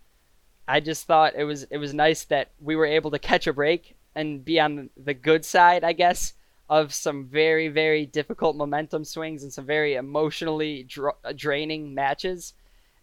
[0.68, 3.52] I just thought it was it was nice that we were able to catch a
[3.52, 6.34] break and be on the good side, I guess,
[6.70, 12.54] of some very very difficult momentum swings and some very emotionally dra- draining matches.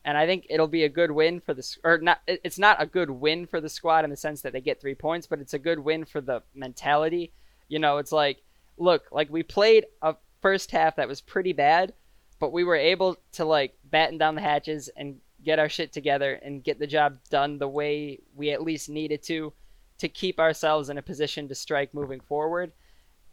[0.06, 2.22] And I think it'll be a good win for the or not.
[2.26, 4.96] It's not a good win for the squad in the sense that they get three
[4.96, 7.34] points, but it's a good win for the mentality.
[7.68, 8.42] You know, it's like,
[8.78, 11.92] look, like we played a first half that was pretty bad,
[12.40, 16.40] but we were able to like batten down the hatches and get our shit together
[16.42, 19.52] and get the job done the way we at least needed to
[19.98, 22.72] to keep ourselves in a position to strike moving forward.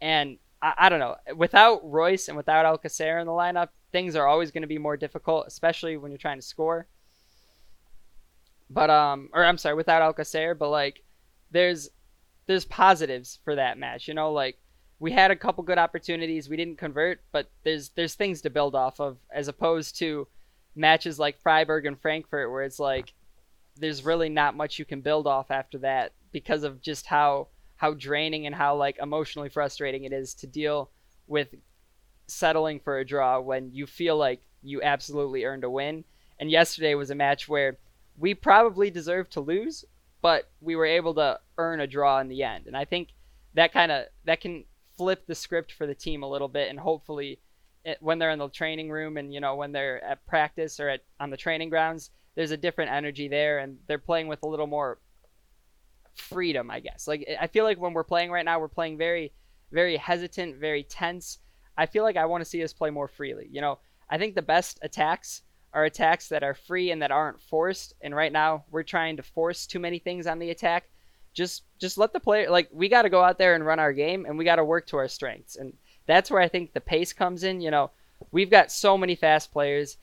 [0.01, 4.27] And I, I don't know, without Reus and without Alcacer in the lineup, things are
[4.27, 6.87] always going to be more difficult, especially when you're trying to score.
[8.69, 11.03] But um, or I'm sorry, without Alcacer, but like,
[11.51, 11.89] there's
[12.47, 14.07] there's positives for that match.
[14.07, 14.57] You know, like
[14.99, 18.75] we had a couple good opportunities, we didn't convert, but there's there's things to build
[18.75, 20.27] off of as opposed to
[20.75, 23.13] matches like Freiburg and Frankfurt where it's like
[23.77, 27.93] there's really not much you can build off after that because of just how how
[27.93, 30.89] draining and how like emotionally frustrating it is to deal
[31.27, 31.49] with
[32.27, 36.03] settling for a draw when you feel like you absolutely earned a win.
[36.39, 37.77] And yesterday was a match where
[38.17, 39.85] we probably deserved to lose,
[40.21, 42.67] but we were able to earn a draw in the end.
[42.67, 43.09] And I think
[43.55, 44.65] that kind of that can
[44.97, 47.39] flip the script for the team a little bit and hopefully
[47.83, 50.89] it, when they're in the training room and you know when they're at practice or
[50.89, 54.47] at on the training grounds there's a different energy there and they're playing with a
[54.47, 54.99] little more
[56.15, 59.31] freedom i guess like i feel like when we're playing right now we're playing very
[59.71, 61.39] very hesitant very tense
[61.77, 63.77] i feel like i want to see us play more freely you know
[64.09, 65.41] i think the best attacks
[65.73, 69.23] are attacks that are free and that aren't forced and right now we're trying to
[69.23, 70.89] force too many things on the attack
[71.33, 73.91] just just let the player like we got to go out there and run our
[73.91, 75.73] game and we got to work to our strengths and
[76.05, 77.61] that's where I think the pace comes in.
[77.61, 77.91] You know,
[78.31, 79.97] we've got so many fast players.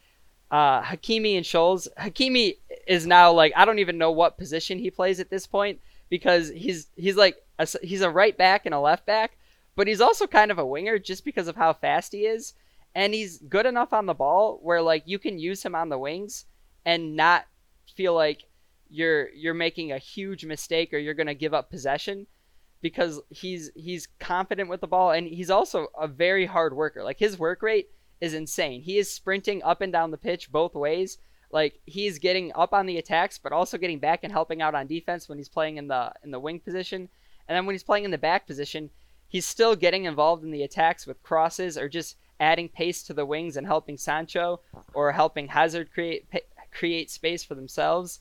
[0.51, 1.89] Uh, Hakimi and Schulz.
[1.99, 5.81] Hakimi is now like I don't even know what position he plays at this point
[6.13, 9.39] because he's he's like a, he's a right back and a left back,
[9.75, 12.53] but he's also kind of a winger just because of how fast he is,
[12.95, 15.99] and he's good enough on the ball where like you can use him on the
[15.99, 16.45] wings
[16.85, 17.47] and not
[17.97, 18.43] feel like
[18.91, 22.27] you're you're making a huge mistake or you're going to give up possession
[22.83, 27.03] because he's he's confident with the ball and he's also a very hard worker.
[27.03, 27.89] Like his work rate
[28.21, 28.83] is insane.
[28.83, 31.17] He is sprinting up and down the pitch both ways.
[31.53, 34.87] Like he's getting up on the attacks but also getting back and helping out on
[34.87, 37.09] defense when he's playing in the in the wing position.
[37.49, 38.91] And then when he's playing in the back position,
[39.29, 43.27] he's still getting involved in the attacks with crosses or just adding pace to the
[43.27, 44.61] wings and helping Sancho
[44.95, 46.27] or helping Hazard create
[46.73, 48.21] create space for themselves.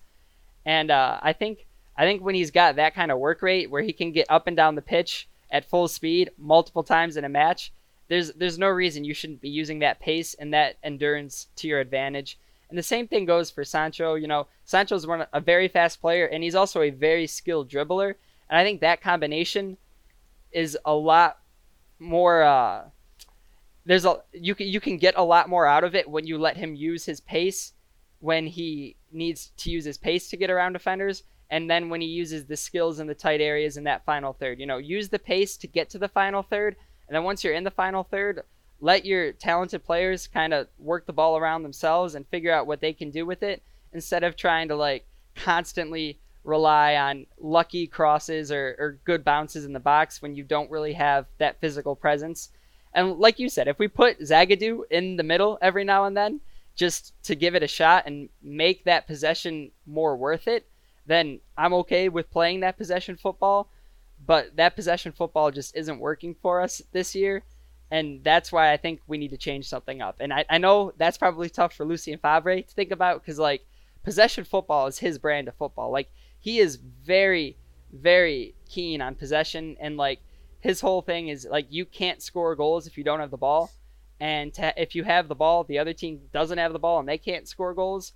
[0.65, 1.65] And uh, I think
[1.97, 4.47] I think when he's got that kind of work rate where he can get up
[4.47, 7.71] and down the pitch at full speed multiple times in a match,
[8.07, 11.79] there's there's no reason you shouldn't be using that pace and that endurance to your
[11.79, 12.37] advantage.
[12.71, 14.15] And the same thing goes for Sancho.
[14.15, 18.15] You know, Sancho's one a very fast player and he's also a very skilled dribbler.
[18.49, 19.77] And I think that combination
[20.51, 21.37] is a lot
[21.99, 22.85] more uh,
[23.85, 26.37] there's a you can you can get a lot more out of it when you
[26.37, 27.73] let him use his pace
[28.19, 32.07] when he needs to use his pace to get around defenders and then when he
[32.07, 34.59] uses the skills in the tight areas in that final third.
[34.59, 37.53] You know, use the pace to get to the final third, and then once you're
[37.53, 38.41] in the final third,
[38.81, 42.81] let your talented players kind of work the ball around themselves and figure out what
[42.81, 43.61] they can do with it
[43.93, 49.73] instead of trying to like constantly rely on lucky crosses or, or good bounces in
[49.73, 52.49] the box when you don't really have that physical presence.
[52.93, 56.41] And like you said, if we put Zagadou in the middle every now and then,
[56.75, 60.67] just to give it a shot and make that possession more worth it,
[61.05, 63.69] then I'm okay with playing that possession football.
[64.25, 67.43] But that possession football just isn't working for us this year.
[67.91, 70.17] And that's why I think we need to change something up.
[70.19, 73.65] And I, I know that's probably tough for Lucien Favre to think about because, like,
[74.03, 75.91] possession football is his brand of football.
[75.91, 77.57] Like, he is very,
[77.91, 79.75] very keen on possession.
[79.79, 80.21] And, like,
[80.61, 83.71] his whole thing is, like, you can't score goals if you don't have the ball.
[84.19, 87.09] And to, if you have the ball, the other team doesn't have the ball and
[87.09, 88.13] they can't score goals.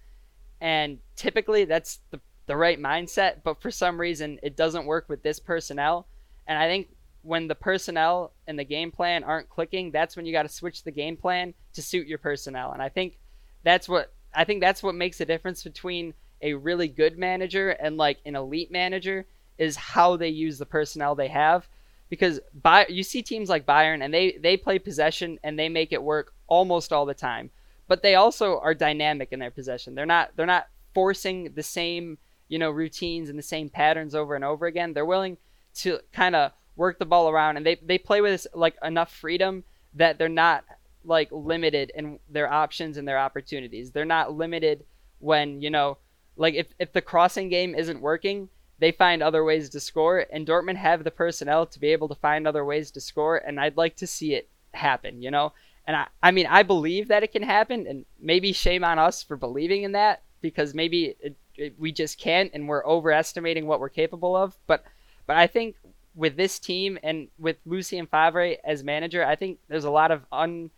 [0.62, 5.24] And typically, that's the the right mindset, but for some reason it doesn't work with
[5.24, 6.08] this personnel.
[6.48, 6.90] And I think
[7.26, 10.84] when the personnel and the game plan aren't clicking, that's when you got to switch
[10.84, 12.72] the game plan to suit your personnel.
[12.72, 13.18] And I think
[13.64, 17.98] that's what I think that's what makes the difference between a really good manager and
[17.98, 19.26] like an elite manager
[19.58, 21.68] is how they use the personnel they have.
[22.10, 25.92] Because by you see teams like Bayern and they they play possession and they make
[25.92, 27.50] it work almost all the time.
[27.88, 29.96] But they also are dynamic in their possession.
[29.96, 34.36] They're not they're not forcing the same you know, routines and the same patterns over
[34.36, 34.94] and over again.
[34.94, 35.38] They're willing
[35.76, 39.64] to kind of work the ball around and they, they play with like enough freedom
[39.94, 40.64] that they're not
[41.04, 43.92] like limited in their options and their opportunities.
[43.92, 44.84] They're not limited
[45.20, 45.98] when, you know,
[46.36, 50.46] like if, if the crossing game isn't working, they find other ways to score and
[50.46, 53.78] Dortmund have the personnel to be able to find other ways to score and I'd
[53.78, 55.54] like to see it happen, you know?
[55.88, 59.24] And I, I mean, I believe that it can happen and maybe shame on us
[59.24, 63.80] for believing in that because maybe it, it, we just can't and we're overestimating what
[63.80, 64.58] we're capable of.
[64.68, 64.84] But,
[65.26, 65.76] but I think
[66.16, 70.22] with this team and with Lucien Favre as manager, I think there's a lot of
[70.32, 70.72] un,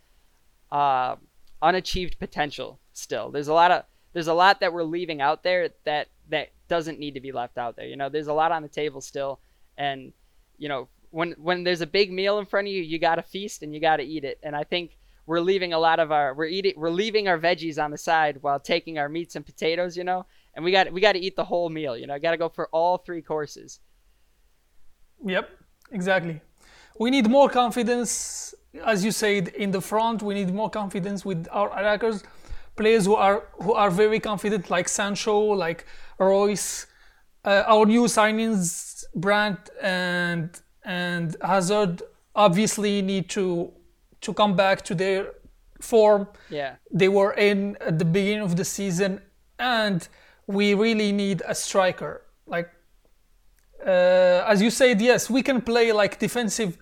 [0.70, 1.16] uh,
[1.62, 3.30] unachieved potential still.
[3.30, 6.98] There's a lot of there's a lot that we're leaving out there that that doesn't
[6.98, 7.86] need to be left out there.
[7.86, 9.38] You know, there's a lot on the table still,
[9.76, 10.12] and
[10.56, 13.22] you know when when there's a big meal in front of you, you got to
[13.22, 14.38] feast and you got to eat it.
[14.42, 17.82] And I think we're leaving a lot of our we're eating we're leaving our veggies
[17.82, 19.96] on the side while taking our meats and potatoes.
[19.96, 21.96] You know, and we got we got to eat the whole meal.
[21.96, 23.80] You know, I got to go for all three courses.
[25.24, 25.50] Yep,
[25.92, 26.40] exactly.
[26.98, 28.54] We need more confidence,
[28.84, 30.22] as you said, in the front.
[30.22, 32.24] We need more confidence with our attackers,
[32.76, 35.86] players who are who are very confident, like Sancho, like
[36.18, 36.86] Reus.
[37.44, 42.02] Uh, our new signings, Brandt and and Hazard,
[42.34, 43.72] obviously need to
[44.20, 45.34] to come back to their
[45.80, 46.74] form yeah.
[46.90, 49.20] they were in at the beginning of the season,
[49.58, 50.08] and
[50.46, 52.22] we really need a striker
[53.88, 56.76] Uh, as you said, yes, we can play like defensive,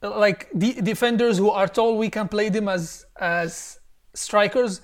[0.00, 1.98] like the defenders who are tall.
[1.98, 3.80] We can play them as as
[4.14, 4.80] strikers.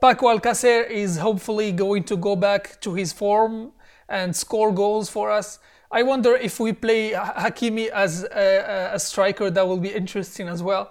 [0.00, 3.72] Paco Alcacer is hopefully going to go back to his form
[4.08, 5.58] and score goals for us.
[5.90, 10.62] I wonder if we play Hakimi as a, a striker, that will be interesting as
[10.62, 10.90] well.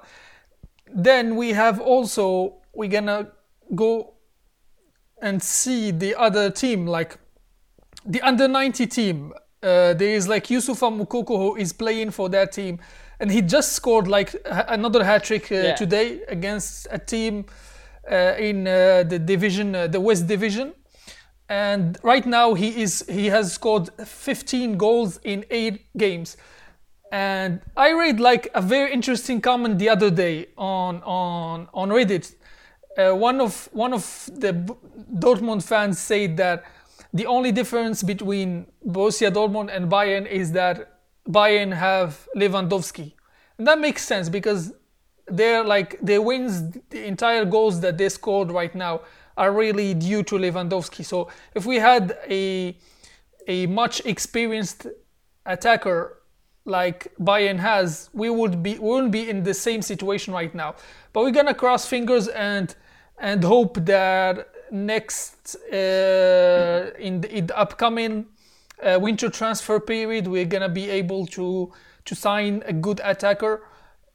[0.93, 3.31] Then we have also we're gonna
[3.73, 4.13] go
[5.21, 7.17] and see the other team, like
[8.05, 12.51] the under 90 team uh, there is like Youssoufa Moukoko who is playing for that
[12.51, 12.79] team,
[13.19, 15.75] and he just scored like another hat trick uh, yeah.
[15.75, 17.45] today against a team
[18.09, 20.73] uh, in uh, the division, uh, the West Division.
[21.47, 26.37] And right now he is he has scored 15 goals in eight games.
[27.11, 32.33] And I read like a very interesting comment the other day on on on Reddit.
[32.97, 34.53] Uh, one of one of the
[35.13, 36.63] Dortmund fans said that
[37.13, 43.13] the only difference between Borussia Dortmund and Bayern is that Bayern have Lewandowski.
[43.57, 44.73] And that makes sense because
[45.27, 49.01] they're like their wins, the entire goals that they scored right now
[49.37, 51.05] are really due to Lewandowski.
[51.05, 52.77] So if we had a
[53.47, 54.87] a much experienced
[55.45, 56.21] attacker
[56.65, 60.75] like Bayern has, we would be we wouldn't be in the same situation right now.
[61.13, 62.75] But we're gonna cross fingers and
[63.19, 68.25] and hope that next uh, in, the, in, the, upcoming
[68.81, 71.71] uh, winter transfer period, we're gonna be able to
[72.03, 73.63] to sign a good attacker,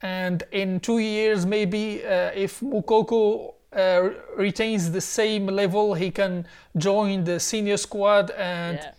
[0.01, 6.45] and in two years maybe uh, if Moukoko uh, retains the same level, he can
[6.77, 8.91] join the senior squad and yeah.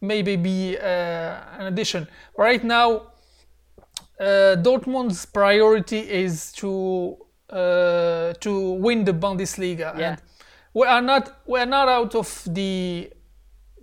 [0.00, 0.84] maybe be uh,
[1.58, 2.06] an addition.
[2.36, 3.12] Right now,
[4.20, 9.96] uh, Dortmund's priority is to to win the Bundesliga.
[9.96, 10.10] Yeah.
[10.10, 10.22] And
[10.74, 13.10] we are not we are not out of the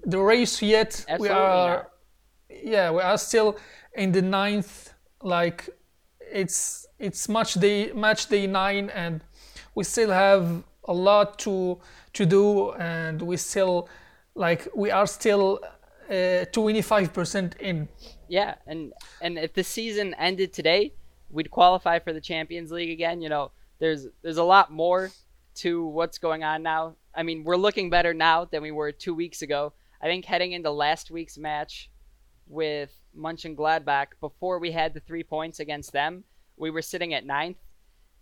[0.04, 1.06] the race yet.
[1.08, 1.92] Absolutely we are not.
[2.64, 3.58] yeah, we are still
[3.94, 4.94] in the ninth.
[5.24, 5.70] Like
[6.32, 9.24] it's it's match day match day nine, and
[9.74, 11.80] we still have a lot to
[12.14, 13.88] to do, and we still
[14.36, 15.60] like we are still
[16.10, 17.88] uh, 25% in.
[18.28, 20.94] Yeah, and and if the season ended today,
[21.30, 23.22] we'd qualify for the Champions League again.
[23.22, 25.12] You know, there's there's a lot more
[25.62, 26.96] to what's going on now.
[27.14, 29.74] I mean, we're looking better now than we were two weeks ago.
[30.02, 31.92] I think heading into last week's match
[32.48, 36.24] with Mönchengladbach, before we had the three points against them,
[36.58, 37.58] we were sitting at ninth.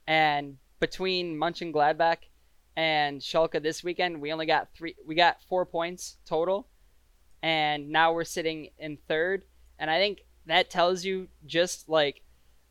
[0.06, 2.18] And between Mönchengladbach
[2.76, 4.96] and Schalke this weekend, we only got three.
[5.08, 6.68] We got four points total,
[7.42, 9.44] and now we're sitting in third.
[9.78, 12.22] And I think that tells you just like,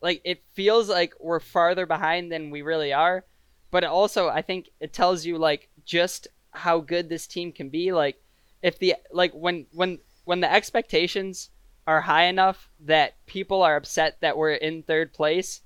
[0.02, 3.24] like it feels like we're farther behind than we really are
[3.70, 7.92] but also I think it tells you like just how good this team can be.
[7.92, 8.22] Like
[8.62, 11.50] if the like when when when the expectations
[11.86, 15.62] are high enough that people are upset that we're in third place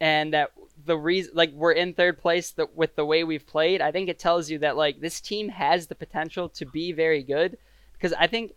[0.00, 0.50] and that
[0.84, 4.08] the reason like we're in third place that with the way we've played i think
[4.08, 7.56] it tells you that like this team has the potential to be very good
[7.94, 8.52] because i think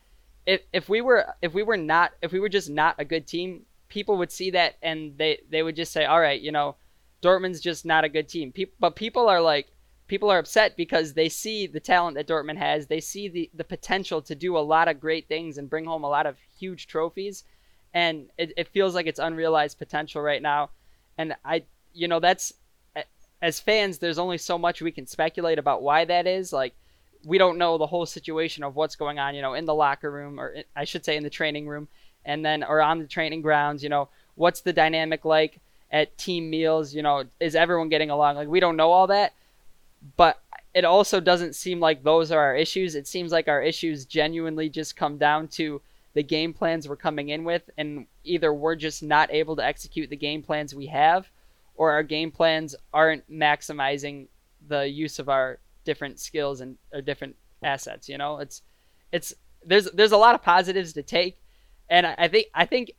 [0.45, 3.25] if, if we were if we were not if we were just not a good
[3.25, 6.75] team people would see that and they they would just say all right you know
[7.21, 8.53] Dortmund's just not a good team.
[8.79, 9.67] But people are like
[10.09, 12.87] people are upset because they see the talent that Dortmund has.
[12.87, 16.03] They see the, the potential to do a lot of great things and bring home
[16.03, 17.43] a lot of huge trophies.
[17.93, 20.71] And it, it feels like it's unrealized potential right now.
[21.17, 21.63] And I,
[21.93, 22.53] you know, that's,
[23.41, 26.51] as fans, there's only so much we can speculate about why that is.
[26.51, 26.73] Like,
[27.23, 30.09] we don't know the whole situation of what's going on, you know, in the locker
[30.09, 31.87] room, or I should say in the training room,
[32.25, 35.59] and then, or on the training grounds, you know, what's the dynamic like
[35.91, 38.35] at team meals, you know, is everyone getting along?
[38.35, 39.33] Like, we don't know all that
[40.17, 40.41] but
[40.73, 42.95] it also doesn't seem like those are our issues.
[42.95, 45.81] It seems like our issues genuinely just come down to
[46.13, 50.09] the game plans we're coming in with, and either we're just not able to execute
[50.09, 51.29] the game plans we have,
[51.75, 54.27] or our game plans aren't maximizing
[54.67, 58.09] the use of our different skills and or different assets.
[58.09, 58.61] You know, it's
[59.11, 59.33] it's
[59.65, 61.37] there's there's a lot of positives to take,
[61.89, 62.91] and I, I think I think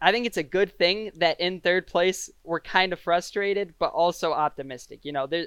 [0.00, 3.92] I think it's a good thing that in third place we're kind of frustrated, but
[3.92, 5.00] also optimistic.
[5.04, 5.46] You know, there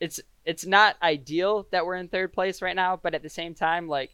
[0.00, 3.54] it's it's not ideal that we're in third place right now, but at the same
[3.54, 4.10] time, like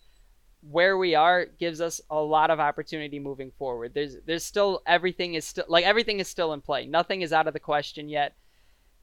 [0.68, 3.92] where we are gives us a lot of opportunity moving forward.
[3.94, 6.86] There's there's still everything is still like everything is still in play.
[6.86, 8.34] Nothing is out of the question yet.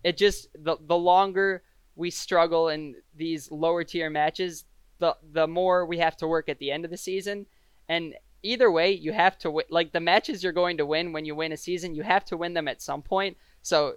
[0.03, 1.63] It just the the longer
[1.95, 4.65] we struggle in these lower tier matches,
[4.99, 7.45] the the more we have to work at the end of the season.
[7.87, 9.65] And either way, you have to win.
[9.69, 12.37] Like the matches you're going to win when you win a season, you have to
[12.37, 13.37] win them at some point.
[13.61, 13.95] So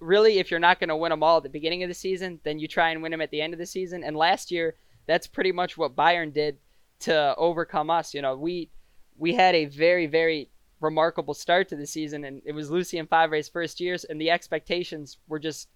[0.00, 2.40] really, if you're not going to win them all at the beginning of the season,
[2.42, 4.02] then you try and win them at the end of the season.
[4.02, 4.74] And last year,
[5.06, 6.58] that's pretty much what Bayern did
[7.00, 8.14] to overcome us.
[8.14, 8.70] You know, we
[9.16, 13.48] we had a very very remarkable start to the season, and it was Lucien Favre's
[13.48, 15.68] first years, and the expectations were just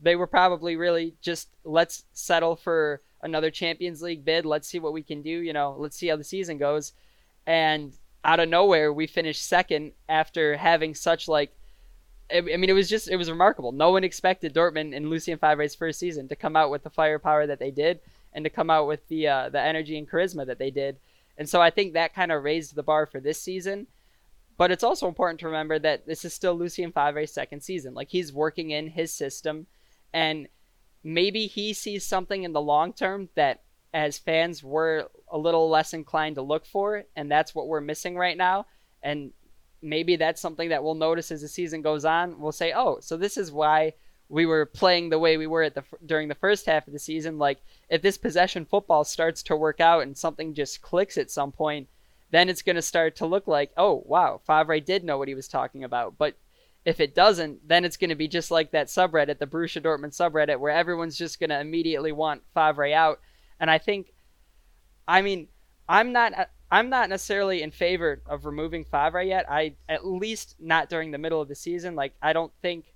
[0.00, 4.46] they were probably really just let's settle for another Champions League bid.
[4.46, 5.30] Let's see what we can do.
[5.30, 6.92] You know, let's see how the season goes.
[7.46, 7.92] And
[8.24, 11.52] out of nowhere, we finished second after having such like
[12.32, 13.72] I mean, it was just it was remarkable.
[13.72, 17.46] No one expected Dortmund in Lucien Favre's first season to come out with the firepower
[17.46, 18.00] that they did,
[18.32, 20.96] and to come out with the uh, the energy and charisma that they did.
[21.36, 23.86] And so I think that kind of raised the bar for this season.
[24.56, 27.94] But it's also important to remember that this is still Lucien Favre's second season.
[27.94, 29.66] Like he's working in his system,
[30.12, 30.48] and
[31.02, 33.62] maybe he sees something in the long term that
[33.92, 38.16] as fans we're a little less inclined to look for, and that's what we're missing
[38.16, 38.66] right now.
[39.02, 39.32] And
[39.82, 42.40] maybe that's something that we'll notice as the season goes on.
[42.40, 43.94] We'll say, "Oh, so this is why
[44.30, 46.98] we were playing the way we were at the during the first half of the
[46.98, 47.36] season.
[47.38, 47.58] Like
[47.90, 51.88] if this possession football starts to work out and something just clicks at some point,
[52.30, 55.34] then it's going to start to look like, "Oh, wow, Favre did know what he
[55.34, 56.36] was talking about." But
[56.84, 60.16] if it doesn't, then it's going to be just like that subreddit, the Borussia Dortmund
[60.16, 63.20] subreddit, where everyone's just going to immediately want Favre out.
[63.58, 64.12] And I think,
[65.06, 65.48] I mean,
[65.88, 66.32] I'm not
[66.70, 69.50] I'm not necessarily in favor of removing Favre yet.
[69.50, 71.96] I at least not during the middle of the season.
[71.96, 72.94] Like I don't think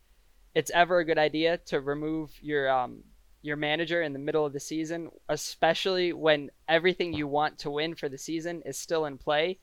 [0.55, 3.03] it's ever a good idea to remove your um
[3.43, 7.95] your manager in the middle of the season, especially when everything you want to win
[7.95, 9.59] for the season is still in play.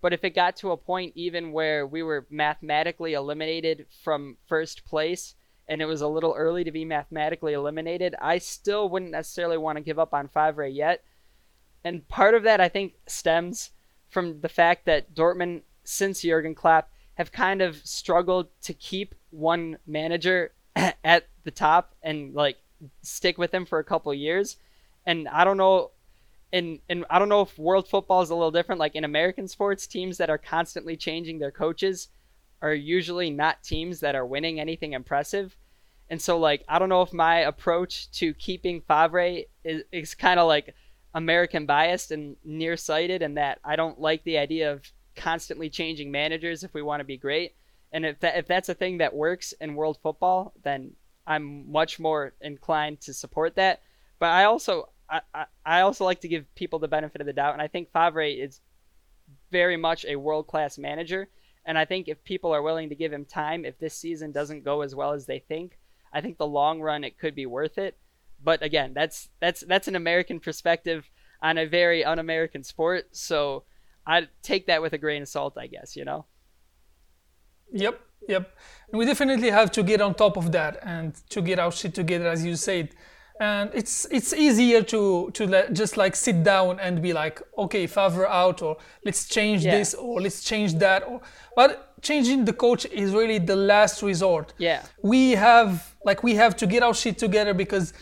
[0.00, 4.84] But if it got to a point even where we were mathematically eliminated from first
[4.84, 5.34] place
[5.66, 9.78] and it was a little early to be mathematically eliminated, I still wouldn't necessarily want
[9.78, 11.02] to give up on Favre yet
[11.84, 13.70] and part of that, I think, stems
[14.08, 19.78] from the fact that Dortmund, since Jurgen Klopp, have kind of struggled to keep one
[19.86, 22.56] manager at the top and like
[23.02, 24.56] stick with him for a couple years.
[25.06, 25.90] And I don't know,
[26.52, 28.78] and and I don't know if world football is a little different.
[28.80, 32.08] Like in American sports, teams that are constantly changing their coaches
[32.62, 35.56] are usually not teams that are winning anything impressive.
[36.08, 40.38] And so, like, I don't know if my approach to keeping Favre is, is kind
[40.38, 40.74] of like
[41.14, 44.82] American biased and nearsighted, and that I don't like the idea of
[45.16, 47.54] constantly changing managers if we want to be great.
[47.92, 50.92] And if that if that's a thing that works in world football, then
[51.26, 53.82] I'm much more inclined to support that.
[54.18, 57.32] But I also I, I, I also like to give people the benefit of the
[57.32, 58.60] doubt, and I think Favre is
[59.52, 61.28] very much a world class manager.
[61.66, 64.64] And I think if people are willing to give him time, if this season doesn't
[64.64, 65.78] go as well as they think,
[66.12, 67.96] I think the long run it could be worth it.
[68.44, 71.10] But again, that's that's that's an American perspective
[71.42, 73.16] on a very un-American sport.
[73.16, 73.64] So
[74.06, 75.96] I take that with a grain of salt, I guess.
[75.96, 76.26] You know.
[77.72, 78.56] Yep, yep.
[78.90, 81.94] And we definitely have to get on top of that and to get our shit
[81.94, 82.90] together, as you said.
[83.40, 87.88] And it's it's easier to to let, just like sit down and be like, okay,
[87.88, 89.76] Favre out, or let's change yeah.
[89.76, 91.20] this, or let's change that, or
[91.56, 94.52] but changing the coach is really the last resort.
[94.58, 94.82] Yeah.
[95.02, 97.92] We have like we have to get our shit together because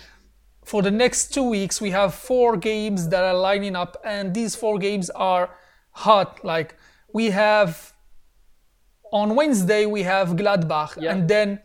[0.64, 4.54] for the next two weeks, we have four games that are lining up, and these
[4.54, 5.50] four games are
[5.90, 6.44] hot.
[6.44, 6.76] Like
[7.12, 7.92] we have
[9.12, 11.12] on Wednesday, we have Gladbach, yeah.
[11.12, 11.60] and then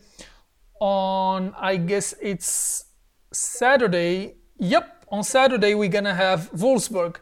[0.80, 2.84] on I guess it's
[3.32, 7.16] Saturday, yep, on Saturday we're gonna have Wolfsburg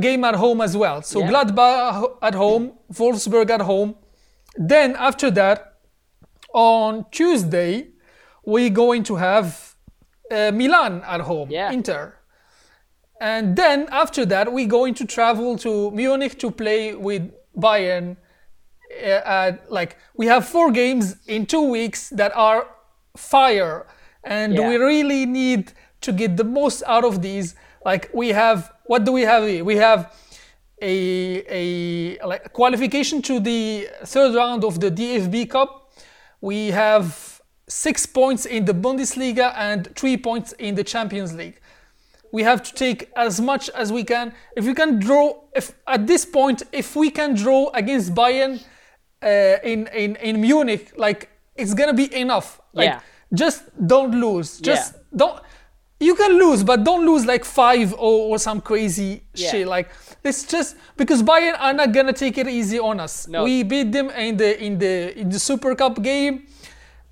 [0.00, 1.02] game at home as well.
[1.02, 1.30] So Yeah.
[1.30, 3.96] Gladbach at home, Wolfsburg at home.
[4.56, 5.74] Then after that,
[6.54, 7.88] on Tuesday,
[8.44, 9.67] we're going to have
[10.30, 11.72] uh, Milan at home, Yeah.
[11.72, 12.14] Inter.
[13.20, 18.16] And then after that, we're going to travel to Munich to play with Bayern.
[19.04, 22.66] Uh, like we have four games in two weeks that are
[23.16, 23.86] fire,
[24.24, 24.68] and Yeah.
[24.68, 27.54] we really need to get the most out of these.
[27.84, 29.64] Like we have, what do we have here?
[29.64, 30.14] We have
[30.80, 35.90] a a like qualification to the third round of the DFB Cup.
[36.40, 37.37] We have
[37.68, 41.60] six points in the Bundesliga and three points in the Champions League.
[42.32, 44.34] We have to take as much as we can.
[44.56, 48.62] If we can draw, if at this point, if we can draw against Bayern
[49.22, 49.28] uh,
[49.62, 52.60] in in in Munich, like it's gonna be enough.
[52.72, 53.00] Like, Yeah.
[53.34, 54.58] Just don't lose.
[54.60, 55.00] Just Yeah.
[55.16, 55.40] don't.
[56.00, 59.50] You can lose, but don't lose like five or, or some crazy Yeah.
[59.50, 59.66] shit.
[59.66, 59.88] Like
[60.24, 63.26] it's just because Bayern are not gonna take it easy on us.
[63.28, 63.44] No.
[63.44, 66.46] We beat them in the in the in the Super Cup game,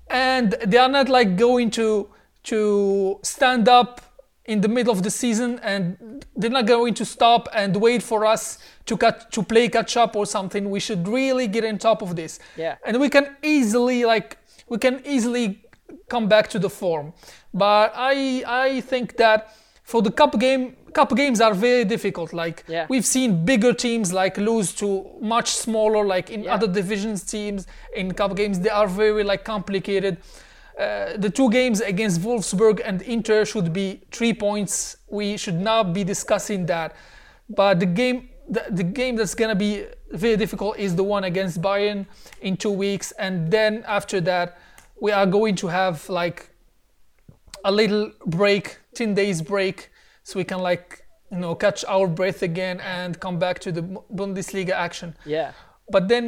[0.09, 2.09] and they are not like going to
[2.43, 4.01] to stand up
[4.45, 8.25] in the middle of the season and they're not going to stop and wait for
[8.25, 10.69] us to cut to play catch up or something.
[10.69, 12.39] We should really get on top of this.
[12.55, 12.77] Yeah.
[12.85, 14.37] and we can easily like
[14.69, 15.63] we can easily
[16.07, 17.13] come back to the form.
[17.53, 19.53] But i i think that
[19.83, 22.85] for the cup game cup games are very difficult like Yeah.
[22.91, 24.87] we've seen bigger teams like lose to
[25.35, 26.55] much smaller like in Yeah.
[26.55, 27.61] other divisions teams
[27.99, 33.01] in cup games they are very like complicated uh, the two games against Wolfsburg and
[33.01, 34.97] Inter should be three points.
[35.19, 36.89] We should not be discussing that.
[37.49, 39.71] But the game, the, the game that's gonna be
[40.11, 42.05] very difficult is the one against Bayern
[42.41, 44.47] in two weeks, and then after that,
[45.01, 46.39] we are going to have like
[47.63, 49.89] a little break, ten days break,
[50.27, 50.87] so we can like
[51.31, 53.81] you know catch our breath again and come back to the
[54.19, 55.15] Bundesliga action.
[55.25, 55.51] Yeah.
[55.89, 56.25] but then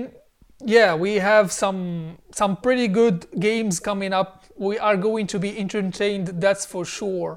[0.78, 4.32] yeah we have some some pretty good games coming up.
[4.70, 7.32] We are going to be entertained that's for sure.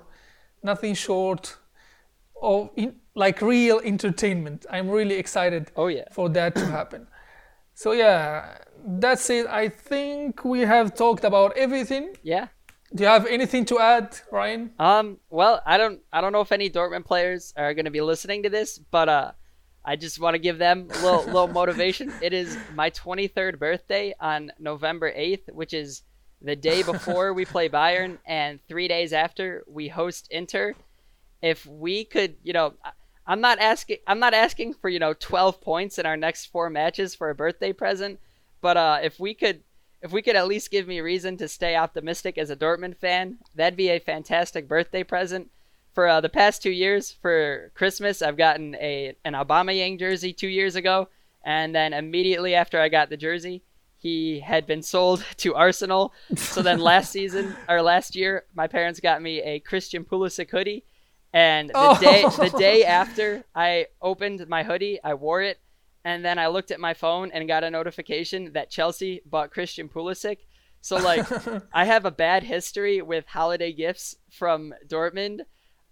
[0.62, 1.56] Nothing short
[2.40, 4.64] of in, like real entertainment.
[4.70, 6.06] I'm really excited Oh yeah.
[6.12, 7.02] for that to happen.
[7.74, 8.58] So yeah
[9.02, 9.46] that's it.
[9.62, 12.04] I think we have talked about everything.
[12.22, 12.46] Yeah.
[12.94, 15.18] Do you have anything to add ryan Um.
[15.30, 16.00] Well, I don't.
[16.12, 19.08] I don't know if any Dortmund players are going to be listening to this, but
[19.08, 19.32] uh,
[19.84, 22.12] I just want to give them a little little motivation.
[22.20, 26.02] It is my 23rd birthday on November 8th, which is
[26.40, 30.74] the day before we play Bayern and three days after we host Inter.
[31.40, 32.74] If we could, you know,
[33.26, 33.98] I'm not asking.
[34.06, 37.34] I'm not asking for you know 12 points in our next four matches for a
[37.34, 38.20] birthday present,
[38.60, 39.62] but uh, if we could
[40.02, 43.38] if we could at least give me reason to stay optimistic as a Dortmund fan,
[43.54, 45.50] that'd be a fantastic birthday present.
[45.94, 50.48] For uh, the past two years, for Christmas, I've gotten a an Aubameyang jersey two
[50.48, 51.08] years ago,
[51.44, 53.62] and then immediately after I got the jersey,
[53.98, 56.14] he had been sold to Arsenal.
[56.34, 60.84] So then last season or last year, my parents got me a Christian Pulisic hoodie,
[61.34, 62.00] and the Oh.
[62.00, 65.60] day the day after I opened my hoodie, I wore it,
[66.04, 69.88] and then I looked at my phone and got a notification that Chelsea bought Christian
[69.88, 70.38] Pulisic.
[70.80, 71.26] So like,
[71.72, 75.40] I have a bad history with holiday gifts from Dortmund.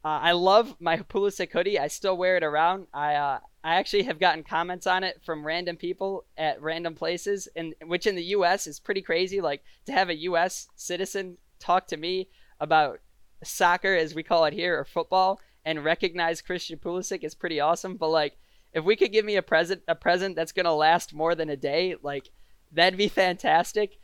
[0.02, 1.78] Uh, I love my Pulisic hoodie.
[1.78, 2.86] I still wear it around.
[2.92, 7.48] I uh, I actually have gotten comments on it from random people at random places,
[7.54, 8.66] and which in the U.S.
[8.66, 9.40] is pretty crazy.
[9.42, 10.68] Like to have a U.S.
[10.74, 13.00] citizen talk to me about
[13.44, 17.96] soccer, as we call it here, or football, and recognize Christian Pulisic is pretty awesome.
[17.96, 18.38] But like,
[18.72, 21.56] if we could give me a present, a present that's gonna last more than a
[21.56, 22.28] day, like
[22.72, 23.98] that'd be fantastic.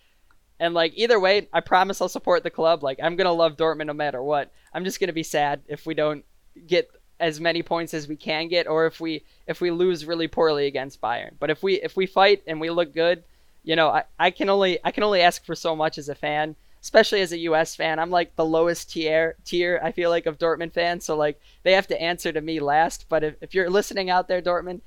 [0.58, 2.82] And like either way, I promise I'll support the club.
[2.82, 4.50] Like I'm gonna love Dortmund no matter what.
[4.72, 6.24] I'm just gonna be sad if we don't
[6.66, 6.88] get
[7.18, 10.66] as many points as we can get, or if we if we lose really poorly
[10.66, 11.32] against Bayern.
[11.38, 13.24] But if we if we fight and we look good,
[13.62, 16.14] you know, I, I can only I can only ask for so much as a
[16.14, 16.56] fan,
[16.87, 17.99] especially as a US fan.
[17.99, 21.72] I'm like the lowest tier tier I feel like of Dortmund fans, so like they
[21.72, 23.07] have to answer to me last.
[23.09, 24.82] But if, if you're listening out there, Dortmund,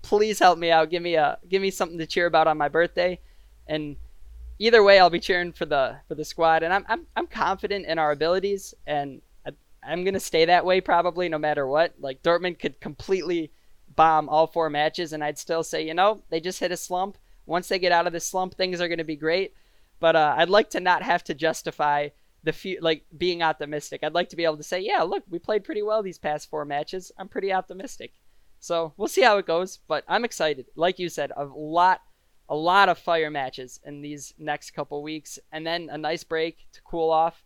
[0.00, 0.88] please help me out.
[0.88, 3.20] Give me a give me something to cheer about on my birthday.
[3.66, 3.96] And
[4.58, 7.84] either way, I'll be cheering for the for the squad, and I'm I'm, I'm confident
[7.84, 9.20] in our abilities, and
[9.84, 11.92] I'm gonna stay that way probably no matter what.
[12.00, 13.52] Like Dortmund could completely
[13.94, 17.18] bomb all four matches, and I'd still say, you know, they just hit a slump.
[17.44, 19.52] Once they get out of this slump, things are gonna be great.
[20.02, 22.08] But uh, I'd like to not have to justify
[22.42, 24.00] the few like being optimistic.
[24.02, 26.50] I'd like to be able to say, yeah, look, we played pretty well these past
[26.50, 27.12] four matches.
[27.16, 28.14] I'm pretty optimistic.
[28.58, 30.66] So we'll see how it goes, but I'm excited.
[30.74, 32.00] Like you said, a lot
[32.48, 36.66] a lot of fire matches in these next couple weeks, and then a nice break
[36.72, 37.44] to cool off,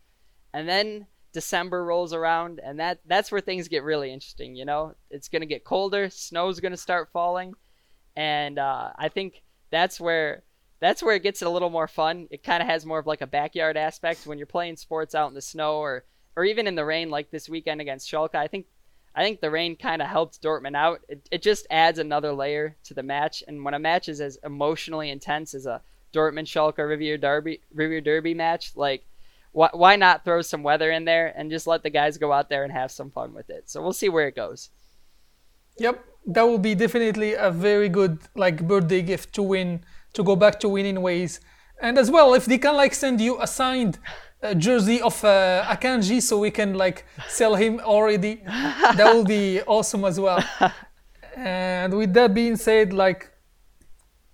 [0.54, 4.56] and then December rolls around, and that that's where things get really interesting.
[4.56, 7.52] You know, it's gonna get colder, snow's gonna start falling,
[8.16, 10.42] and uh, I think that's where
[10.80, 12.28] that's where it gets a little more fun.
[12.30, 15.28] It kind of has more of like a backyard aspect when you're playing sports out
[15.28, 16.04] in the snow or
[16.36, 18.34] or even in the rain, like this weekend against Schalke.
[18.34, 18.66] I think
[19.14, 21.00] I think the rain kind of helped Dortmund out.
[21.08, 23.42] It, it just adds another layer to the match.
[23.48, 25.80] And when a match is as emotionally intense as a
[26.12, 29.06] Dortmund Schalke Revierderby Revier Derby match, like
[29.52, 32.50] why, why not throw some weather in there and just let the guys go out
[32.50, 33.70] there and have some fun with it?
[33.70, 34.68] So we'll see where it goes.
[35.78, 39.82] Yep, that will be definitely a very good like birthday gift to win
[40.16, 41.40] to go back to winning ways.
[41.80, 43.98] And as well, if they can like send you a signed
[44.42, 48.42] uh, jersey of uh, Akanji so we can like sell him already,
[48.98, 50.42] that will be awesome as well.
[51.36, 53.30] And with that being said, like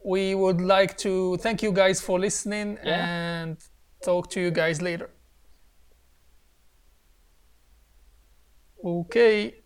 [0.04, 3.06] we would like to thank you guys for listening Yeah.
[3.42, 3.56] and
[4.04, 5.10] talk to you guys later.
[8.84, 9.61] Okay.